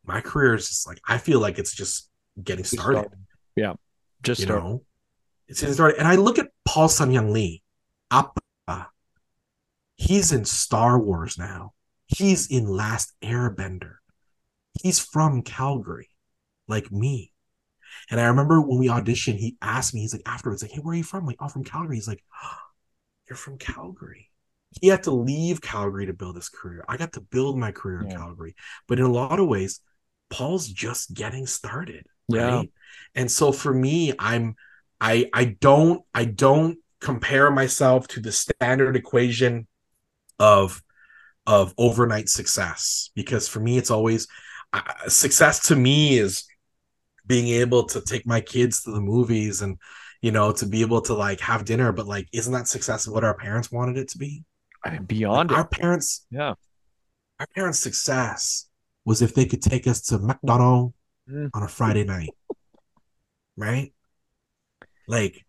[0.05, 2.09] my career is just like I feel like it's just
[2.43, 3.11] getting started.
[3.55, 3.75] Yeah,
[4.23, 4.65] just you started.
[4.65, 4.83] know,
[5.49, 5.99] it's getting started.
[5.99, 7.63] And I look at Paul Sun-Hyung Lee,
[8.11, 8.41] Appa.
[9.97, 11.75] He's in Star Wars now.
[12.07, 13.97] He's in Last Airbender.
[14.83, 16.09] He's from Calgary,
[16.67, 17.33] like me.
[18.11, 20.95] And I remember when we auditioned, he asked me, he's like, afterwards, like, hey, where
[20.95, 21.21] are you from?
[21.21, 21.97] I'm like, oh, from Calgary.
[21.97, 22.57] He's like, oh,
[23.29, 24.31] you're from Calgary.
[24.81, 26.85] He had to leave Calgary to build his career.
[26.89, 28.13] I got to build my career yeah.
[28.13, 28.57] in Calgary.
[28.89, 29.81] But in a lot of ways,
[30.31, 32.07] Paul's just getting started.
[32.29, 32.41] Right?
[32.41, 32.63] Yeah.
[33.15, 34.57] And so for me, I'm
[35.01, 39.67] I I don't I don't compare myself to the standard equation
[40.39, 40.83] of
[41.47, 44.29] of overnight success because for me it's always
[44.73, 46.45] uh, success to me is
[47.27, 49.77] being able to take my kids to the movies and
[50.21, 53.25] you know to be able to like have dinner but like isn't that success what
[53.25, 54.45] our parents wanted it to be
[54.85, 56.55] I mean, beyond like, our parents yeah
[57.41, 58.69] our parents success
[59.05, 60.95] was if they could take us to mcdonald's
[61.29, 61.51] mm.
[61.55, 62.31] on a friday night
[63.57, 63.93] right
[65.09, 65.45] like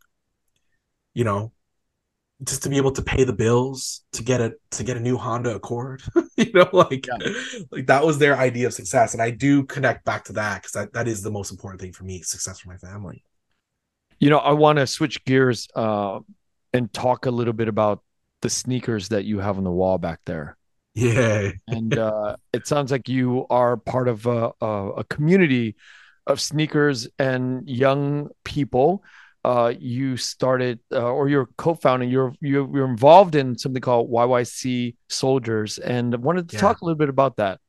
[1.14, 1.52] you know
[2.44, 5.18] just to be able to pay the bills to get a to get a new
[5.18, 6.02] Honda Accord,
[6.38, 7.32] you know, like yeah.
[7.72, 10.72] like that was their idea of success, and I do connect back to that because
[10.74, 13.24] that, that is the most important thing for me, success for my family.
[14.20, 16.20] You know, I want to switch gears uh,
[16.74, 18.04] and talk a little bit about
[18.42, 20.58] the sneakers that you have on the wall back there.
[20.96, 25.76] Yeah, and uh, it sounds like you are part of a, a, community
[26.28, 29.04] of sneakers and young people
[29.46, 35.78] uh, you started uh, or you're co-founding you're you're involved in something called YYC Soldiers
[35.78, 36.62] and wanted to yeah.
[36.62, 37.60] talk a little bit about that.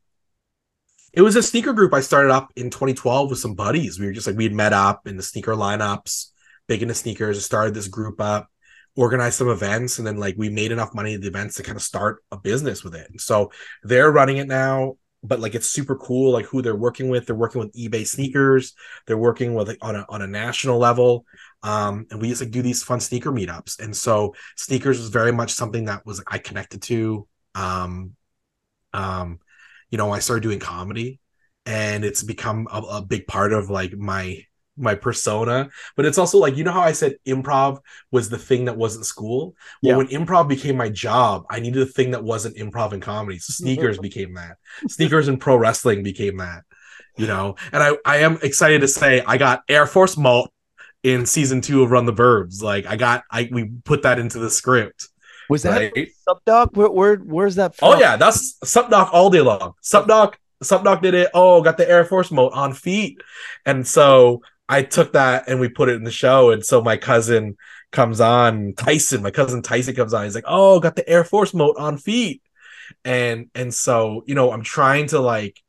[1.13, 3.99] It was a sneaker group I started up in 2012 with some buddies.
[3.99, 6.29] We were just like we'd met up in the sneaker lineups,
[6.69, 8.49] big into sneakers, started this group up,
[8.97, 11.77] organized some events, and then like we made enough money at the events to kind
[11.77, 13.21] of start a business with it.
[13.21, 13.51] So
[13.83, 17.27] they're running it now but like it's super cool like who they're working with.
[17.27, 18.75] They're working with ebay sneakers.
[19.07, 21.25] They're working with like, on a on a national level.
[21.63, 23.83] Um and we just like do these fun sneaker meetups.
[23.83, 27.27] And so sneakers was very much something that was i connected to.
[27.55, 28.15] Um
[28.93, 29.41] um
[29.91, 31.19] you know i started doing comedy
[31.67, 34.45] and it's become a, a big part of like my
[34.77, 37.79] my persona but it's also like you know how i said improv
[38.11, 39.97] was the thing that wasn't school well yeah.
[39.97, 43.53] when improv became my job i needed a thing that wasn't improv and comedy so
[43.53, 43.65] mm-hmm.
[43.65, 44.57] sneakers became that
[44.89, 46.63] sneakers and pro wrestling became that
[47.17, 50.51] you know and i i am excited to say i got air force malt
[51.03, 54.39] in season two of run the burbs like i got i we put that into
[54.39, 55.09] the script
[55.49, 56.09] was that right?
[56.47, 57.99] Sup Where, where where's that oh, from?
[57.99, 59.75] Oh yeah, that's Sup Doc all day long.
[59.81, 61.31] Sup Doc, Sup Doc did it.
[61.35, 63.21] Oh, got the Air Force mode on feet,
[63.67, 66.51] and so I took that and we put it in the show.
[66.51, 67.57] And so my cousin
[67.93, 70.25] comes on, Tyson, my cousin Tyson comes on.
[70.25, 72.43] He's like, Oh, got the Air Force moat on feet.
[73.05, 75.61] And and so, you know, I'm trying to like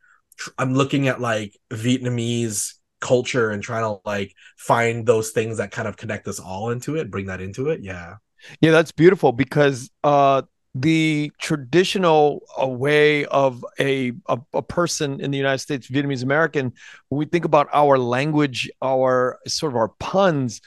[0.57, 5.87] I'm looking at like Vietnamese culture and trying to like find those things that kind
[5.87, 7.81] of connect us all into it, bring that into it.
[7.81, 8.15] Yeah.
[8.59, 10.43] Yeah, that's beautiful because uh
[10.77, 16.73] the traditional uh, way of a, a, a person in the United States, Vietnamese American,
[17.07, 20.59] when we think about our language, our sort of our puns,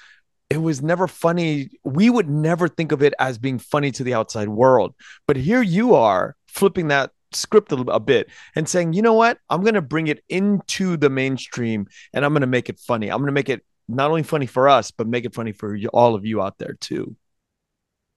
[0.48, 1.68] it was never funny.
[1.84, 4.94] We would never think of it as being funny to the outside world.
[5.26, 9.38] But here you are flipping that script a, a bit and saying, you know what?
[9.50, 13.10] I'm going to bring it into the mainstream and I'm going to make it funny.
[13.10, 15.76] I'm going to make it not only funny for us, but make it funny for
[15.92, 17.14] all of you out there too.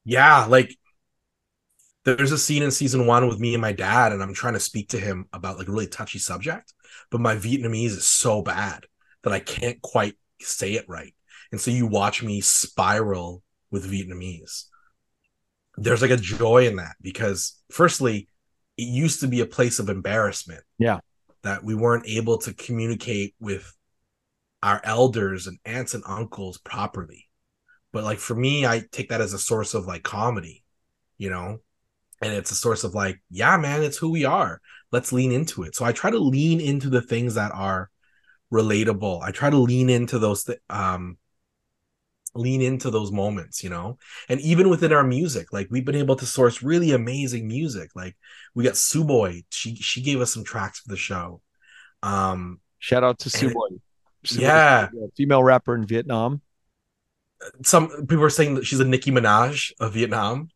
[0.06, 0.46] Yeah.
[0.46, 0.78] Like
[2.04, 4.60] there's a scene in season one with me and my dad, and I'm trying to
[4.60, 6.74] speak to him about like a really touchy subject,
[7.10, 8.86] but my Vietnamese is so bad
[9.24, 11.14] that I can't quite say it right.
[11.52, 14.66] And so you watch me spiral with Vietnamese.
[15.78, 18.28] There's like a joy in that because, firstly,
[18.78, 20.64] it used to be a place of embarrassment.
[20.78, 21.00] Yeah.
[21.44, 23.76] That we weren't able to communicate with
[24.64, 27.30] our elders and aunts and uncles properly.
[27.92, 30.64] But like for me, I take that as a source of like comedy,
[31.18, 31.60] you know?
[32.22, 34.62] And it's a source of like, yeah, man, it's who we are.
[34.92, 35.76] Let's lean into it.
[35.76, 37.90] So I try to lean into the things that are
[38.52, 39.22] relatable.
[39.24, 41.18] I try to lean into those th- um
[42.34, 43.98] lean into those moments, you know?
[44.30, 47.92] And even within our music, like we've been able to source really amazing music.
[47.96, 48.16] Like
[48.54, 51.42] we got Suboi, she she gave us some tracks for the show.
[52.04, 53.80] Um shout out to Suboi.
[54.30, 54.90] Yeah.
[55.16, 56.42] Female rapper in Vietnam.
[57.64, 60.50] Some people are saying that she's a Nicki Minaj of Vietnam.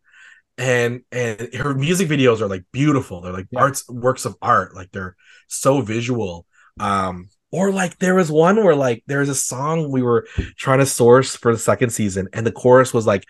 [0.58, 3.22] And and her music videos are like beautiful.
[3.22, 3.60] They're like yeah.
[3.60, 4.74] arts works of art.
[4.76, 5.16] Like they're
[5.47, 6.45] so visual.
[6.80, 10.28] Um or like there was one where like there's a song we were
[10.58, 13.24] trying to source for the second season, and the chorus was like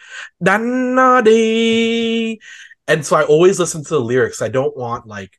[0.43, 2.38] Danadi.
[2.88, 4.41] And so I always listen to the lyrics.
[4.41, 5.38] I don't want like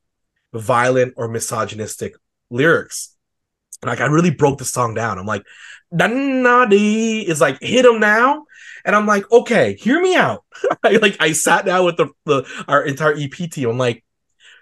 [0.53, 2.15] violent or misogynistic
[2.51, 3.17] lyrics.
[3.85, 5.19] Like I really broke the song down.
[5.19, 5.45] I'm like,
[5.93, 8.45] Danadi is like hit him now.
[8.87, 10.45] And I'm like, okay, hear me out.
[10.83, 13.69] I like I sat down with the, the our entire EP team.
[13.69, 14.05] I'm like,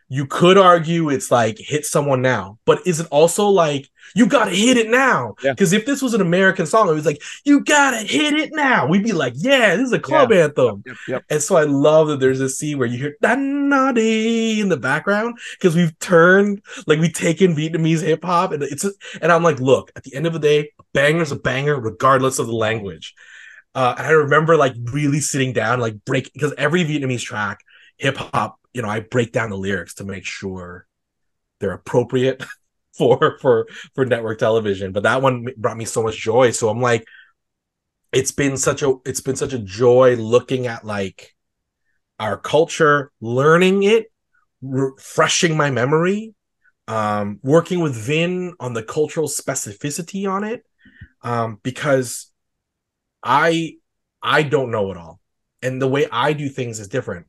[0.08, 4.50] you could argue it's like hit someone now, but is it also like you gotta
[4.50, 5.34] hit it now?
[5.42, 5.78] Because yeah.
[5.78, 8.86] if this was an American song, it was like you gotta hit it now.
[8.86, 10.44] We'd be like, yeah, this is a club yeah.
[10.44, 10.82] anthem.
[10.86, 11.24] Yep, yep.
[11.30, 15.38] And so I love that there's a scene where you hear "danadi" in the background
[15.58, 18.86] because we've turned like we've taken Vietnamese hip hop, and it's
[19.20, 22.38] and I'm like, look, at the end of the day, a banger's a banger regardless
[22.38, 23.14] of the language.
[23.74, 27.60] Uh, and I remember like really sitting down, like break because every Vietnamese track,
[27.98, 30.86] hip hop you know, I break down the lyrics to make sure
[31.60, 32.44] they're appropriate
[32.98, 34.92] for for for network television.
[34.92, 36.50] But that one brought me so much joy.
[36.50, 37.06] So I'm like,
[38.12, 41.34] it's been such a it's been such a joy looking at like
[42.18, 44.06] our culture, learning it,
[44.60, 46.34] refreshing my memory,
[46.88, 50.64] um, working with Vin on the cultural specificity on it,
[51.22, 52.32] um, because
[53.24, 53.76] I
[54.22, 55.20] I don't know it all,
[55.62, 57.26] and the way I do things is different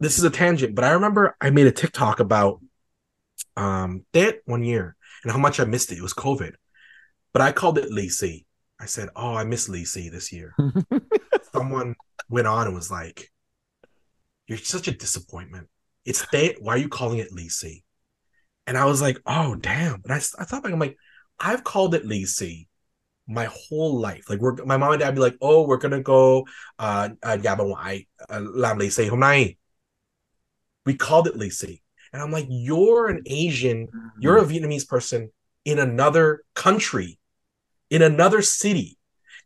[0.00, 2.60] this is a tangent, but I remember I made a TikTok about
[3.56, 5.98] um that one year and how much I missed it.
[5.98, 6.54] It was COVID,
[7.32, 8.46] but I called it Lacey.
[8.80, 10.54] I said, "Oh, I miss Lacey this year."
[11.52, 11.96] Someone
[12.28, 13.32] went on and was like,
[14.46, 15.68] "You're such a disappointment.
[16.04, 16.56] It's that.
[16.60, 17.84] Why are you calling it Lacey?"
[18.66, 20.96] And I was like, "Oh, damn!" But I, I thought like I'm like,
[21.40, 22.67] I've called it Lacey
[23.28, 24.28] my whole life.
[24.30, 26.46] Like we're my mom and dad be like, "Oh, we're gonna go
[26.78, 29.56] uh, uh nhà bà ngoại uh, làm lì xì hôm nay."
[30.84, 31.82] We called it Lisi.
[32.12, 35.30] And I'm like, you're an Asian, you're a Vietnamese person
[35.64, 37.18] in another country,
[37.90, 38.96] in another city,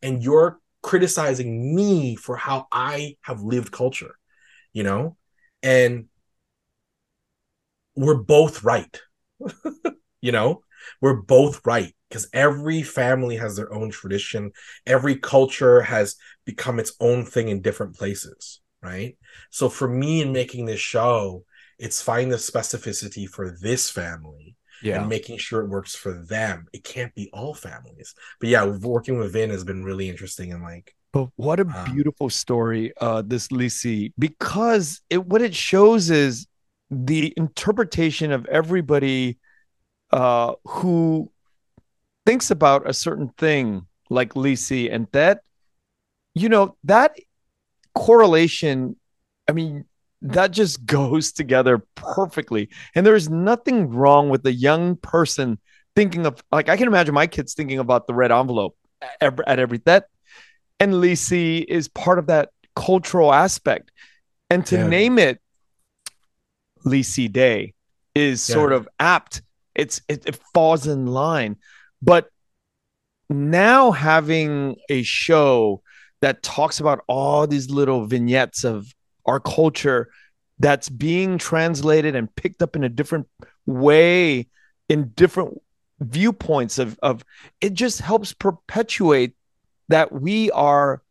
[0.01, 4.15] and you're criticizing me for how I have lived culture,
[4.73, 5.17] you know?
[5.63, 6.07] And
[7.97, 9.01] we're both right.
[10.21, 10.63] you know,
[11.01, 14.53] we're both right because every family has their own tradition,
[14.87, 19.17] every culture has become its own thing in different places right?
[19.51, 21.45] So for me in making this show,
[21.79, 25.01] it's finding the specificity for this family yeah.
[25.01, 26.67] and making sure it works for them.
[26.73, 28.15] It can't be all families.
[28.41, 31.93] But yeah, working with Vin has been really interesting and like but what a um,
[31.93, 36.47] beautiful story, uh, this Lisi, because it what it shows is
[36.91, 39.39] the interpretation of everybody
[40.11, 41.31] uh, who
[42.27, 45.43] thinks about a certain thing like Lisi, and that
[46.35, 47.17] you know that
[47.95, 48.97] correlation,
[49.49, 49.85] I mean,
[50.23, 52.69] that just goes together perfectly.
[52.95, 55.59] And there's nothing wrong with a young person
[55.95, 58.77] thinking of, like, I can imagine my kids thinking about the red envelope
[59.21, 60.07] at, at every that.
[60.81, 63.91] And Lisi is part of that cultural aspect.
[64.49, 64.87] And to yeah.
[64.87, 65.41] name it
[66.85, 67.75] Lisi Day
[68.15, 68.55] is yeah.
[68.55, 69.43] sort of apt
[69.75, 71.57] it's it, it falls in line.
[72.03, 72.29] But
[73.31, 75.83] now having a show
[76.21, 78.93] that talks about all these little vignettes of
[79.27, 80.09] our culture
[80.59, 83.29] that's being translated and picked up in a different
[83.67, 84.49] way
[84.89, 85.61] in different
[86.01, 87.25] viewpoints of of
[87.61, 89.35] it just helps perpetuate
[89.89, 91.03] that we are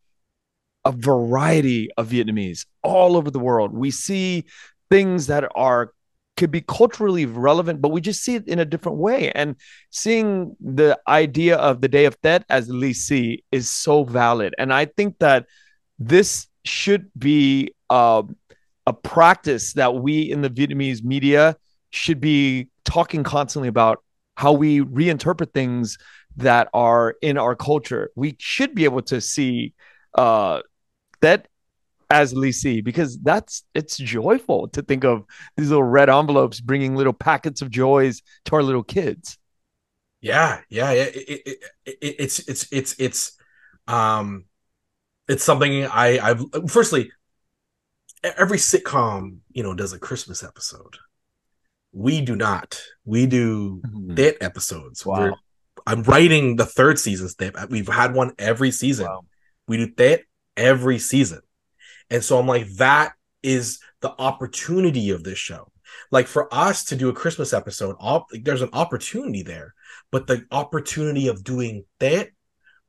[0.84, 3.74] a variety of Vietnamese all over the world.
[3.74, 4.46] We see
[4.90, 5.94] things that are
[6.38, 9.32] could be culturally relevant, but we just see it in a different way.
[9.32, 9.56] And
[9.92, 14.54] seeing the idea of the Day of Tet as lì xì is so valid.
[14.58, 15.46] And I think that
[16.00, 18.24] this should be uh,
[18.88, 21.56] a practice that we in the Vietnamese media
[21.92, 24.04] should be talking constantly about
[24.36, 25.98] how we reinterpret things
[26.38, 28.12] that are in our culture.
[28.16, 29.74] We should be able to see
[30.18, 30.62] uh,
[31.22, 31.48] that
[32.12, 35.24] as lì xì because that's it's joyful to think of
[35.56, 39.38] these little red envelopes bringing little packets of joys to our little kids.
[40.20, 43.38] Yeah, yeah, it, it, it, it's it's it's it's
[43.88, 44.46] um
[45.28, 47.12] it's something I I've firstly
[48.24, 50.98] every sitcom you know does a Christmas episode.
[51.94, 52.82] We do not.
[53.06, 54.16] We do mm-hmm.
[54.16, 55.06] Tet episodes.
[55.06, 55.20] Wow.
[55.20, 55.34] We're,
[55.88, 57.30] I'm writing the third season.
[57.70, 59.08] We've had one every season.
[59.08, 59.26] Wow.
[59.68, 60.22] We do that
[60.56, 61.42] every season.
[62.12, 65.72] And so I'm like, that is the opportunity of this show.
[66.12, 69.74] Like for us to do a Christmas episode, op- there's an opportunity there,
[70.12, 72.30] but the opportunity of doing that,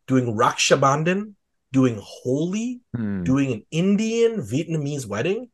[0.06, 1.34] doing Raksha Bandhan,
[1.72, 3.22] doing Holi, hmm.
[3.22, 5.48] doing an Indian Vietnamese wedding,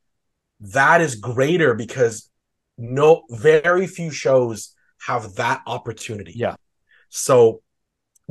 [0.61, 2.31] Tet is greater because
[2.77, 4.75] no very few shows
[5.07, 6.33] have that opportunity.
[6.35, 6.57] Yeah.
[7.09, 7.63] So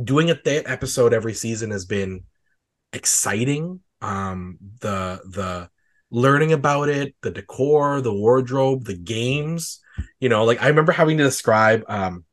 [0.02, 2.24] doing a that episode every season has been
[2.94, 3.82] exciting.
[4.02, 5.70] Um the the
[6.10, 9.80] learning about it, the decor, the wardrobe, the games,
[10.20, 12.24] you know, like I remember having to describe um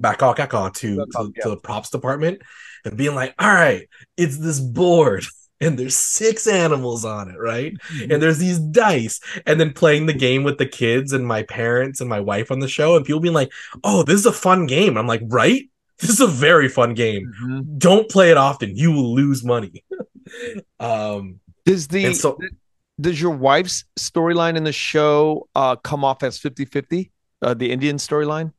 [0.00, 1.42] bầu cua to, to, yeah.
[1.42, 2.40] to the props department
[2.84, 5.26] and being like, all right, it's this board
[5.60, 7.74] and there's six animals on it, right?
[7.74, 8.12] Mm-hmm.
[8.12, 12.00] And there's these dice, and then playing the game with the kids and my parents
[12.00, 13.52] and my wife on the show, and people being like,
[13.84, 15.64] "Oh, this is a fun game." I'm like, "Right?
[15.98, 17.30] This is a very fun game.
[17.42, 17.78] Mm-hmm.
[17.78, 19.84] Don't play it often; you will lose money."
[20.80, 22.38] um, does the so,
[23.00, 27.10] does your wife's storyline in the show uh, come off as 50-50?
[27.42, 28.52] Uh, the Indian storyline?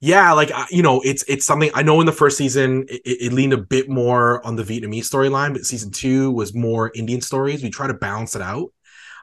[0.00, 3.32] yeah like you know it's it's something i know in the first season it, it
[3.32, 7.62] leaned a bit more on the vietnamese storyline but season two was more indian stories
[7.62, 8.72] we try to balance it out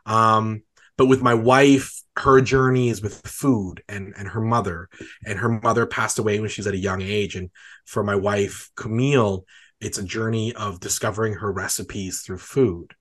[0.06, 0.62] um
[0.98, 4.90] but with my wife her journey is with food and and her mother
[5.26, 7.50] and her mother passed away when she was at a young age and
[7.86, 9.46] for my wife camille
[9.86, 12.94] it's a journey of discovering her recipes through food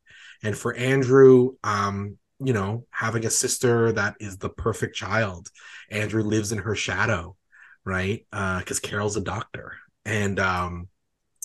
[0.43, 5.49] and for andrew um you know having a sister that is the perfect child
[5.91, 7.37] andrew lives in her shadow
[7.85, 8.25] right?
[8.31, 10.89] Because uh, Carol's a doctor, and um,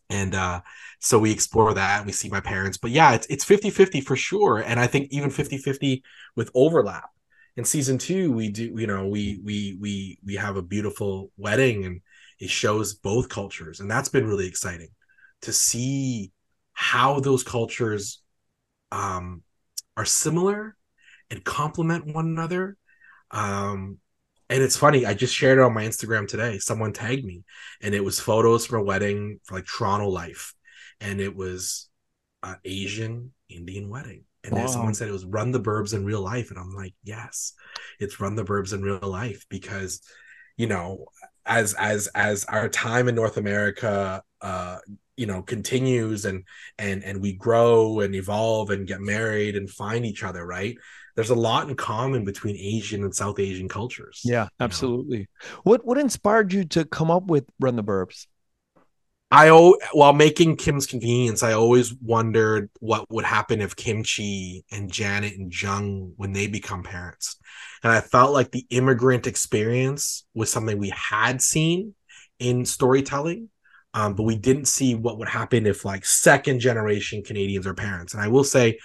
[0.10, 0.62] and uh,
[1.00, 2.78] so we explore that and we see my parents.
[2.78, 6.02] But yeah, it's it's 50-50 for sure, and I think even 50-50
[6.36, 7.10] with overlap.
[7.58, 11.86] In season two, we do you know we we we we have a beautiful wedding
[11.86, 12.02] and
[12.40, 14.90] it shows both cultures, and that's been really exciting
[15.42, 16.32] to see
[16.74, 18.22] how those cultures
[18.92, 19.44] um,
[19.98, 20.76] are similar
[21.30, 22.78] and complement one another
[23.32, 24.00] um,
[24.50, 26.58] and it's funny, I just shared it on my Instagram today.
[26.58, 27.44] Someone tagged me,
[27.82, 30.56] and it was photos from a wedding for like Toronto Life,
[31.00, 31.90] and it was
[32.42, 34.24] an Asian Indian wedding.
[34.44, 34.60] And wow.
[34.60, 37.54] then someone said it was Run the Burbs in real life, and I'm like, yes,
[38.00, 40.02] it's Run the Burbs in real life because,
[40.58, 41.06] you know,
[41.46, 44.80] as as as our time in North America, uh,
[45.20, 46.46] you know, continues and
[46.78, 50.78] and and we grow and evolve and get married and find each other, right?
[51.20, 54.22] there's a lot in common between Asian and South Asian cultures.
[54.24, 55.20] Yeah, absolutely.
[55.20, 55.60] Know?
[55.64, 58.28] What what inspired you to come up with Run the Burbs?
[59.30, 59.50] I
[59.92, 65.54] while making Kim's Convenience, I always wondered what would happen if Kimchee and Janet and
[65.54, 67.36] Jung when they become parents.
[67.84, 71.96] And I felt like the immigrant experience was something we had seen
[72.40, 73.50] in storytelling,
[73.94, 78.14] um, but we didn't see what would happen if like second generation Canadians are parents.
[78.14, 78.80] And I will say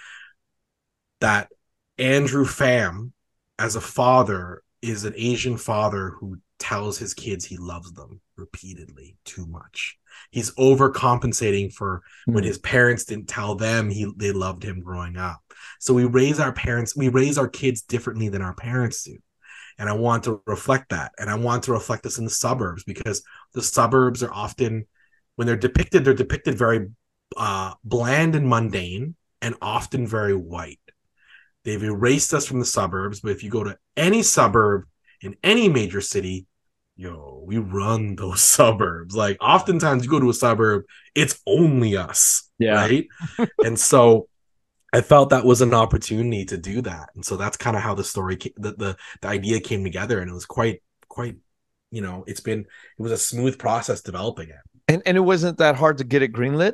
[1.21, 1.49] that
[1.97, 3.11] Andrew Pham,
[3.59, 9.17] as a father, is an Asian father who tells his kids he loves them repeatedly
[9.25, 9.97] too much.
[10.31, 12.47] He's overcompensating for when hmm.
[12.47, 15.41] his parents didn't tell them he they loved him growing up.
[15.79, 19.17] So we raise our parents, we raise our kids differently than our parents do.
[19.77, 21.11] And I want to reflect that.
[21.19, 24.87] And I want to reflect this in the suburbs because the suburbs are often
[25.35, 26.87] when they're depicted, they're depicted very
[27.37, 30.79] uh, bland and mundane and often very white.
[31.63, 34.85] They've erased us from the suburbs, but if you go to any suburb
[35.21, 36.45] in any major city,
[36.95, 39.15] yo, we run those suburbs.
[39.15, 42.49] Like oftentimes you go to a suburb, it's only us.
[42.59, 42.75] Yeah.
[42.75, 43.07] Right.
[43.63, 44.27] and so
[44.93, 47.09] I felt that was an opportunity to do that.
[47.15, 50.21] And so that's kind of how the story came, the, the the idea came together.
[50.21, 51.35] And it was quite, quite,
[51.91, 54.55] you know, it's been it was a smooth process developing it.
[54.87, 56.73] And and it wasn't that hard to get it greenlit?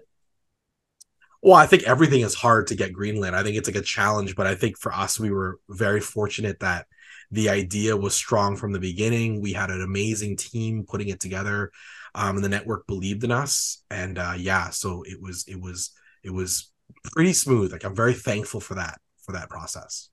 [1.42, 3.34] Well, I think everything is hard to get greenlit.
[3.34, 6.60] I think it's like a challenge, but I think for us, we were very fortunate
[6.60, 6.86] that
[7.32, 9.42] the idea was strong from the beginning.
[9.42, 11.72] We had an amazing team putting it together,
[12.14, 13.84] um, and the network believed in us.
[13.90, 15.92] And uh, yeah, so it was it was
[16.24, 16.72] it was
[17.06, 17.72] pretty smooth.
[17.72, 20.10] Like I'm very thankful for that for that process.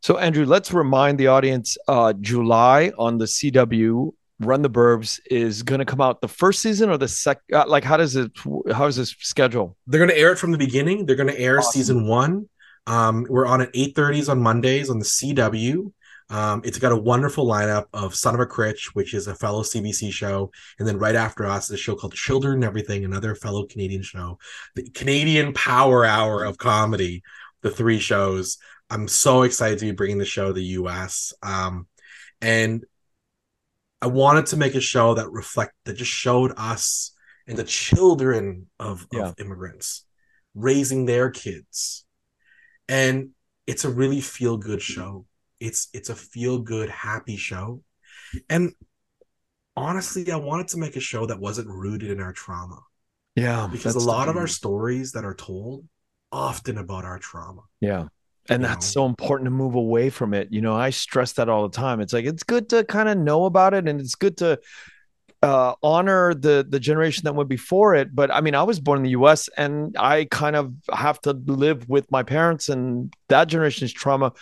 [0.00, 5.62] So Andrew, let's remind the audience: uh, July on the CW Run the Burbs is
[5.62, 7.42] going to come out the first season or the second?
[7.52, 8.30] Uh, like, how does it?
[8.72, 9.76] How is this schedule?
[9.86, 11.06] They're going to air it from the beginning.
[11.06, 11.72] They're going to air awesome.
[11.72, 12.48] season one.
[12.86, 15.92] Um, we're on at eight thirties on Mondays on the CW.
[16.30, 19.62] Um, it's got a wonderful lineup of Son of a Critch, which is a fellow
[19.62, 23.64] CBC show, and then right after us, a show called Children Ruin Everything, another fellow
[23.64, 24.38] Canadian show.
[24.74, 27.22] The Canadian Power Hour of comedy.
[27.62, 28.58] The three shows.
[28.90, 31.32] I'm so excited to be bringing the show to the U.S.
[31.42, 31.86] Um,
[32.40, 32.84] and
[34.00, 37.12] I wanted to make a show that reflect that just showed us
[37.46, 39.28] and the children of, yeah.
[39.28, 40.04] of immigrants
[40.54, 42.04] raising their kids.
[42.88, 43.30] And
[43.66, 45.26] it's a really feel good show.
[45.60, 47.82] It's it's a feel good, happy show.
[48.48, 48.72] And
[49.76, 52.80] honestly, I wanted to make a show that wasn't rooted in our trauma.
[53.34, 53.68] Yeah.
[53.70, 55.84] Because a lot of our stories that are told
[56.30, 57.62] often about our trauma.
[57.80, 58.08] Yeah
[58.48, 61.68] and that's so important to move away from it you know i stress that all
[61.68, 64.36] the time it's like it's good to kind of know about it and it's good
[64.36, 64.58] to
[65.40, 68.98] uh, honor the the generation that went before it but i mean i was born
[68.98, 73.46] in the us and i kind of have to live with my parents and that
[73.46, 74.32] generation's trauma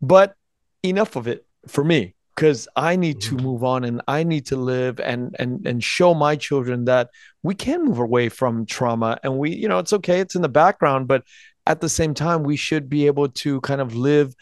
[0.00, 0.34] but
[0.82, 3.44] enough of it for me because i need to mm-hmm.
[3.44, 7.10] move on and i need to live and and and show my children that
[7.42, 10.48] we can move away from trauma and we you know it's okay it's in the
[10.48, 11.24] background but
[11.68, 14.34] at the same time, we should be able to kind of live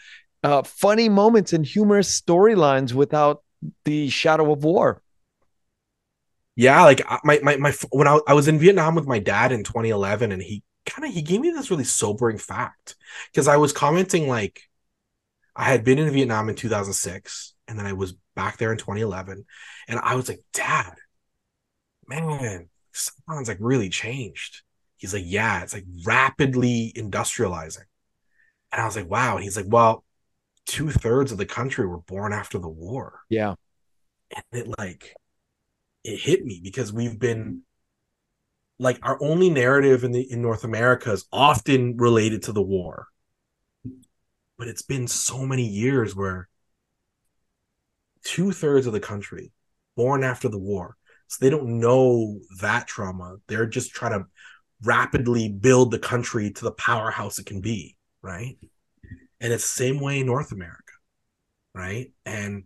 [0.43, 3.43] uh, funny moments and humorous storylines without
[3.83, 5.01] the shadow of war.
[6.55, 9.63] Yeah, like my my my when I, I was in Vietnam with my dad in
[9.63, 12.95] 2011, and he kind of he gave me this really sobering fact
[13.31, 14.61] because I was commenting like
[15.55, 19.45] I had been in Vietnam in 2006, and then I was back there in 2011,
[19.89, 20.95] and I was like, Dad,
[22.07, 24.61] man, someone's like really changed.
[24.97, 27.85] He's like, yeah, it's like rapidly industrializing.
[28.71, 29.35] And I was like, wow.
[29.35, 30.03] And he's like, well,
[30.65, 33.21] two thirds of the country were born after the war.
[33.29, 33.55] Yeah.
[34.35, 35.15] And it like,
[36.03, 37.61] it hit me because we've been
[38.79, 43.07] like our only narrative in the in North America is often related to the war.
[44.57, 46.49] But it's been so many years where
[48.23, 49.51] two thirds of the country
[49.95, 50.95] born after the war.
[51.27, 53.37] So they don't know that trauma.
[53.47, 54.25] They're just trying to
[54.83, 58.57] rapidly build the country to the powerhouse it can be, right?
[59.39, 60.93] And it's the same way in North America,
[61.73, 62.11] right?
[62.25, 62.65] And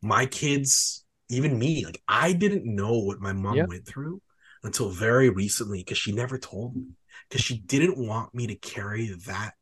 [0.00, 3.68] my kids, even me, like I didn't know what my mom yep.
[3.68, 4.20] went through
[4.62, 6.86] until very recently because she never told me
[7.28, 9.54] because she didn't want me to carry that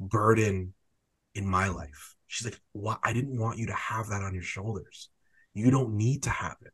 [0.00, 0.74] burden
[1.34, 2.16] in my life.
[2.26, 2.98] She's like, "What?
[3.02, 5.10] I didn't want you to have that on your shoulders.
[5.54, 6.72] You don't need to have it."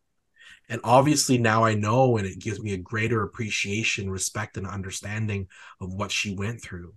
[0.68, 5.48] And obviously now I know, and it gives me a greater appreciation, respect, and understanding
[5.80, 6.94] of what she went through.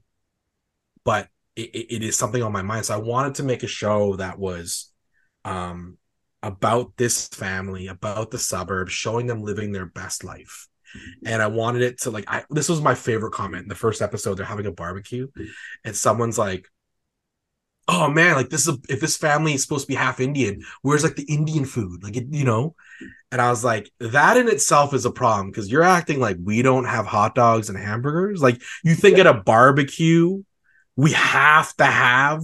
[1.06, 2.86] But it, it is something on my mind.
[2.86, 4.92] So I wanted to make a show that was
[5.46, 5.98] um,
[6.44, 10.68] about this family, about the suburbs, showing them living their best life.
[11.26, 14.02] And I wanted it to like I this was my favorite comment in the first
[14.02, 14.36] episode.
[14.36, 15.28] They're having a barbecue,
[15.86, 16.68] and someone's like,
[17.92, 20.64] oh man, like this is a, if this family is supposed to be half Indian,
[20.82, 22.04] where's like the Indian food?
[22.04, 22.76] Like it, you know?
[23.32, 26.62] And I was like, that in itself is a problem because you're acting like we
[26.62, 28.42] don't have hot dogs and hamburgers.
[28.42, 29.22] Like you think yeah.
[29.22, 30.42] at a barbecue,
[30.96, 32.44] we have to have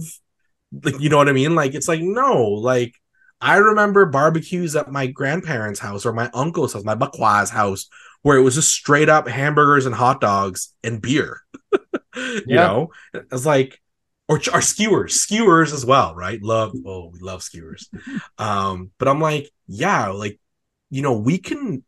[0.84, 1.54] like you know what I mean?
[1.54, 2.94] Like it's like, no, like
[3.40, 7.88] I remember barbecues at my grandparents' house or my uncle's house, my bakwa's house,
[8.20, 11.40] where it was just straight up hamburgers and hot dogs and beer.
[11.72, 12.66] you yeah.
[12.66, 13.80] know, it's like
[14.28, 16.40] or, or skewers, skewers as well, right?
[16.42, 17.88] Love, oh, we love skewers.
[18.36, 20.38] Um, but I'm like, yeah, like,
[20.90, 21.84] you know, we can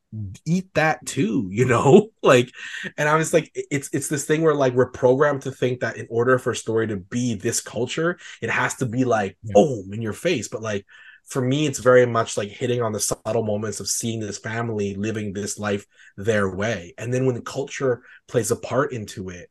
[0.46, 2.50] eat that too, you know, like,
[2.96, 5.96] and I was like, it's it's this thing where like we're programmed to think that
[5.96, 9.92] in order for a story to be this culture, it has to be like boom
[9.92, 10.86] in your face, but like
[11.26, 14.94] for me, it's very much like hitting on the subtle moments of seeing this family
[14.94, 15.86] living this life
[16.16, 19.50] their way, and then when the culture plays a part into it,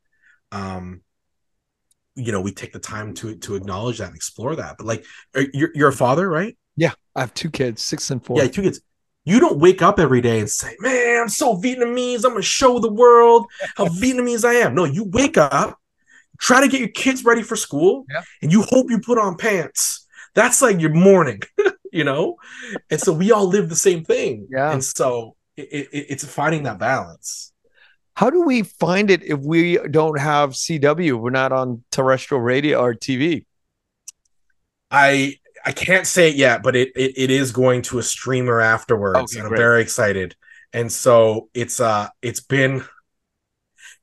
[0.52, 1.02] um,
[2.16, 5.06] you know we take the time to to acknowledge that and explore that but like
[5.54, 8.38] you're, you're a father right Yeah, I have two kids, six and four.
[8.38, 8.80] Yeah, two kids.
[9.26, 12.24] You don't wake up every day and say, "Man, I'm so Vietnamese.
[12.24, 13.46] I'm gonna show the world
[13.78, 15.78] how Vietnamese I am." No, you wake up,
[16.40, 18.24] try to get your kids ready for school, Yeah.
[18.42, 20.08] and you hope you put on pants.
[20.36, 21.42] That's like your morning,
[21.92, 22.38] you know.
[22.90, 24.48] And so we all live the same thing.
[24.50, 24.72] Yeah.
[24.72, 27.52] And so it, it, it's finding that balance.
[28.20, 31.18] How do we find it if we don't have CW?
[31.18, 33.46] We're not on terrestrial radio or TV.
[34.92, 35.36] I
[35.66, 39.32] I can't say it yet, but it it, it is going to a streamer afterwards,
[39.32, 39.60] Okay, and I'm great.
[39.60, 40.36] very excited.
[40.74, 42.84] And so it's uh it's been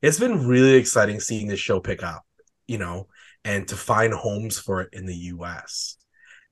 [0.00, 2.24] it's been really exciting seeing this show pick up,
[2.66, 3.08] you know,
[3.44, 5.98] and to find homes for it in the US.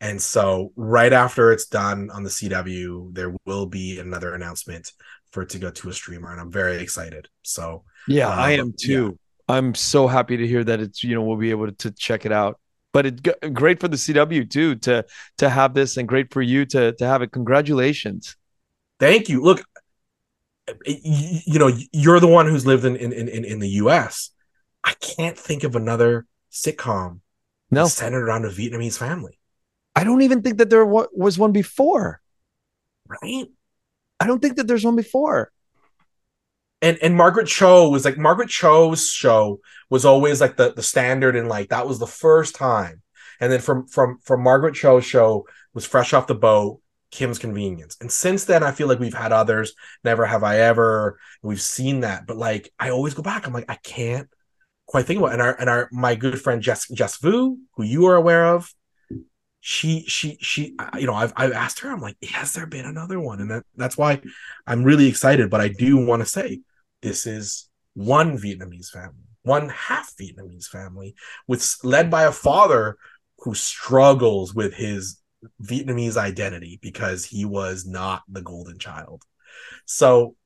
[0.02, 4.92] And so right after it's done on the CW, there will be another announcement
[5.34, 7.28] for it to go to a streamer, and I'm very excited.
[7.42, 9.18] So Yeah, Uh, I am too.
[9.48, 12.32] I'm so happy to hear that it's you know we'll be able to check it
[12.32, 12.60] out.
[12.92, 15.04] But it great for the CW too to
[15.38, 17.32] to have this, and great for you to to have it.
[17.32, 18.36] Congratulations.
[19.00, 19.42] Thank you.
[19.42, 19.64] Look,
[20.86, 24.30] you, you know, you're the one who's lived in in in, in the U.S.
[24.82, 27.20] I can't think of another sitcom
[27.70, 29.38] No, centered around a Vietnamese family,
[29.96, 32.20] I don't even think that there was one before.
[33.08, 33.46] right?
[34.20, 35.50] I don't think that there's one before.
[36.82, 41.36] And and Margaret Cho was like Margaret Cho's show was always like the the standard,
[41.36, 43.02] and like that was the first time.
[43.40, 46.80] And then from from from Margaret Cho's show was Fresh Off the Boat,
[47.10, 49.72] Kim's Convenience, and since then I feel like we've had others.
[50.04, 51.18] Never Have I Ever.
[51.42, 53.46] We've seen that, but like I always go back.
[53.46, 54.28] I'm like I can't
[54.86, 55.30] quite think about.
[55.30, 55.34] It.
[55.34, 58.72] And our and our my good friend Jess Jess Vu, who you are aware of,
[59.66, 61.90] she she she you know I've I've asked her.
[61.90, 63.40] I'm like, has there been another one?
[63.40, 64.20] And that, that's why
[64.66, 65.48] I'm really excited.
[65.48, 66.60] But I do want to say
[67.00, 71.14] this is one Vietnamese family, one half Vietnamese family,
[71.48, 72.98] with led by a father
[73.38, 75.18] who struggles with his
[75.62, 79.22] Vietnamese identity because he was not the golden child.
[79.86, 80.36] So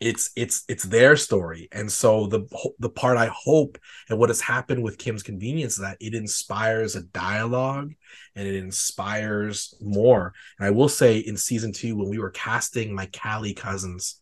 [0.00, 2.46] it's it's it's their story, and so the
[2.78, 3.78] the part I hope
[4.08, 7.92] and what has happened with Kim's Convenience is that it inspires a dialogue
[8.34, 10.34] and it inspires more.
[10.58, 14.20] And I will say in season two, when we were casting my Cali cousins,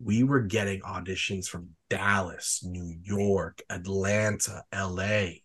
[0.00, 5.40] we were getting auditions from Dallas, New York, Atlanta, LA.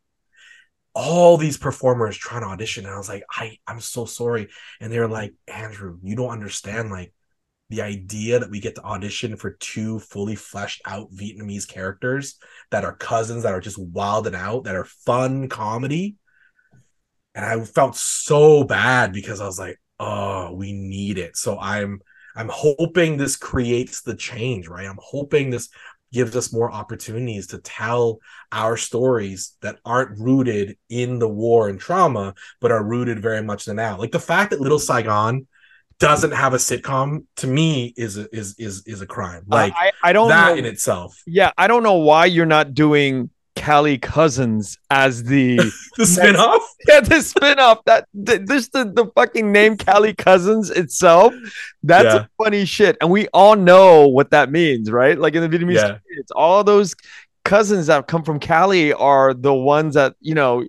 [0.96, 2.86] All these performers trying to audition.
[2.86, 4.50] And I was like, I, I'm so sorry.
[4.80, 6.92] And they're like, Andrew, you don't understand.
[6.92, 7.12] Like
[7.74, 12.38] the idea that we get to audition for two fully fleshed out Vietnamese characters
[12.70, 16.16] that are cousins that are just wild and out, that are fun comedy.
[17.34, 21.36] And I felt so bad because I was like, oh, we need it.
[21.36, 22.02] So I'm
[22.36, 24.88] I'm hoping this creates the change, right?
[24.88, 25.70] I'm hoping this
[26.12, 28.20] gives us more opportunities to tell
[28.52, 33.68] our stories that aren't rooted in the war and trauma, but are rooted very much
[33.68, 33.98] in the now.
[33.98, 35.48] Like the fact that Little Saigon
[36.00, 39.44] doesn't have a sitcom to me is a, is is is a crime.
[39.48, 40.56] Like I, I don't that know.
[40.56, 41.16] in itself.
[41.26, 45.58] yeah, I don't know why you're not doing Cali Cousins as the
[45.98, 46.60] The spinoff.
[46.88, 47.84] yeah the spinoff.
[47.86, 51.34] That th- just the, the fucking name Cali Cousins itself.
[51.84, 52.22] That's Yeah.
[52.26, 55.18] a funny shit, and we all know what that means, right?
[55.18, 55.98] Like in the Vietnamese, Yeah.
[56.18, 56.96] it's all those
[57.46, 60.66] cousins that come from Cali are the ones that you know.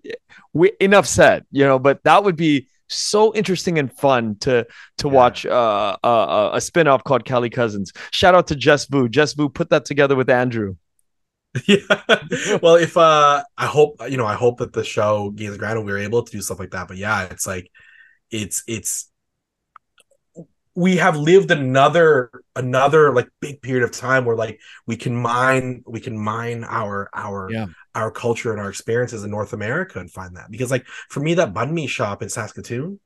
[0.57, 4.67] We enough said, you know, but that would be so interesting and fun to
[4.99, 5.11] to Yeah.
[5.11, 7.93] watch uh, uh, a spinoff called Cali Cousins.
[8.13, 9.09] Shout out to Jess Vu.
[9.09, 10.77] Jess Vu put that together with Andrew.
[11.69, 11.79] yeah.
[12.63, 15.87] Well, if uh I hope you know, I hope that the show gains ground and
[15.87, 16.89] we are able to do stuff like that.
[16.89, 17.71] But yeah, it's like
[18.31, 19.11] it's it's
[20.75, 25.83] we have lived another another like big period of time where like we can mine
[25.87, 27.67] we can mine our our Yeah.
[27.95, 31.35] our culture and our experiences in North America and find that because like for me
[31.35, 32.99] that banh mi shop in Saskatoon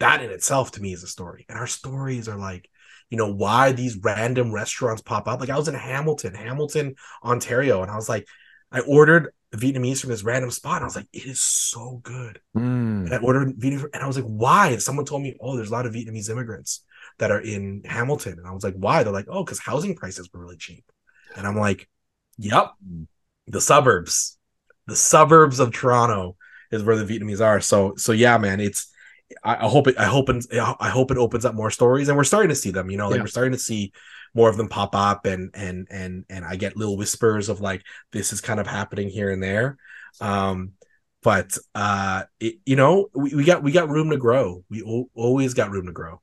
[0.00, 2.68] that in itself to me is a story and our stories are like
[3.10, 7.82] you know why these random restaurants pop up like I was in Hamilton Hamilton Ontario
[7.82, 8.26] and I was like
[8.70, 12.40] I ordered Vietnamese from this random spot and I was like it is so good
[12.56, 13.06] Mm.
[13.06, 14.68] and I ordered Vietnamese, and I was like, why?
[14.68, 16.84] And someone told me, oh, there's a lot of Vietnamese immigrants
[17.18, 18.34] that are in Hamilton.
[18.38, 19.02] And I was like, why?
[19.02, 20.84] They're like, oh, because housing prices were really cheap.
[21.36, 21.88] And I'm like,
[22.38, 22.72] yep,
[23.46, 24.38] the suburbs,
[24.86, 26.36] the suburbs of Toronto
[26.70, 27.60] is where the Vietnamese are.
[27.60, 28.88] So, so yeah, man, it's.
[29.42, 29.96] I, I hope it.
[29.98, 30.44] I hope it.
[30.52, 32.90] I hope it opens up more stories, and we're starting to see them.
[32.90, 33.22] You know, like Yeah.
[33.22, 33.92] we're starting to see
[34.34, 37.82] more of them pop up, and and and and I get little whispers of like
[38.12, 39.78] this is kind of happening here and there.
[40.20, 40.72] Um,
[41.22, 45.08] but uh it, you know we, we got we got room to grow we o-
[45.14, 46.20] always got room to grow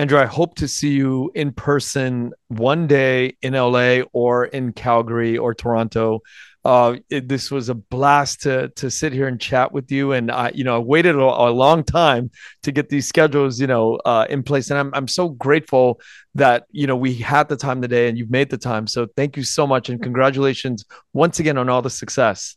[0.00, 5.36] Andrew, I hope to see you in person one day in LA or in Calgary
[5.36, 6.20] or Toronto.
[6.64, 10.30] Uh, it, this was a blast to to sit here and chat with you, and
[10.30, 12.30] I, you know, I waited a, a long time
[12.62, 16.00] to get these schedules, you know, uh, in place, and I'm I'm so grateful
[16.34, 18.86] that you know we had the time today, and you've made the time.
[18.86, 22.56] So thank you so much, and congratulations once again on all the success.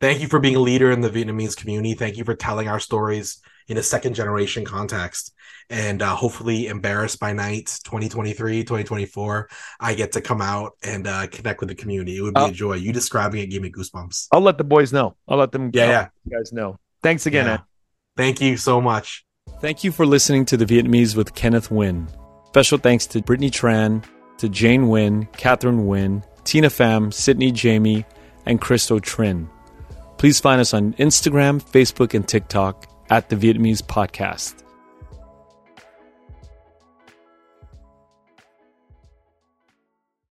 [0.00, 1.94] Thank you for being a leader in the Vietnamese community.
[1.94, 3.40] Thank you for telling our stories
[3.70, 5.32] in a second generation context.
[5.70, 9.48] And uh, hopefully embarrassed by night 2023 2024
[9.78, 12.16] i get to come out and uh, connect with the community.
[12.16, 12.74] It would be uh, a joy.
[12.74, 14.26] You describing it gave me goosebumps.
[14.32, 15.14] I'll let the boys know.
[15.28, 16.08] I'll let them yeah, yeah.
[16.24, 16.76] you guys know.
[17.04, 17.58] Thanks again yeah.
[18.16, 19.24] thank you so much.
[19.60, 22.08] Thank you for listening to the vietnamese with kenneth nguyen.
[22.48, 24.04] Special thanks to brittany tran
[24.38, 28.04] to jane nguyen catherine nguyen tina pham sydney jamie
[28.46, 29.48] and christo trin
[30.16, 34.54] please find us on instagram facebook and tiktok at the vietnamese podcast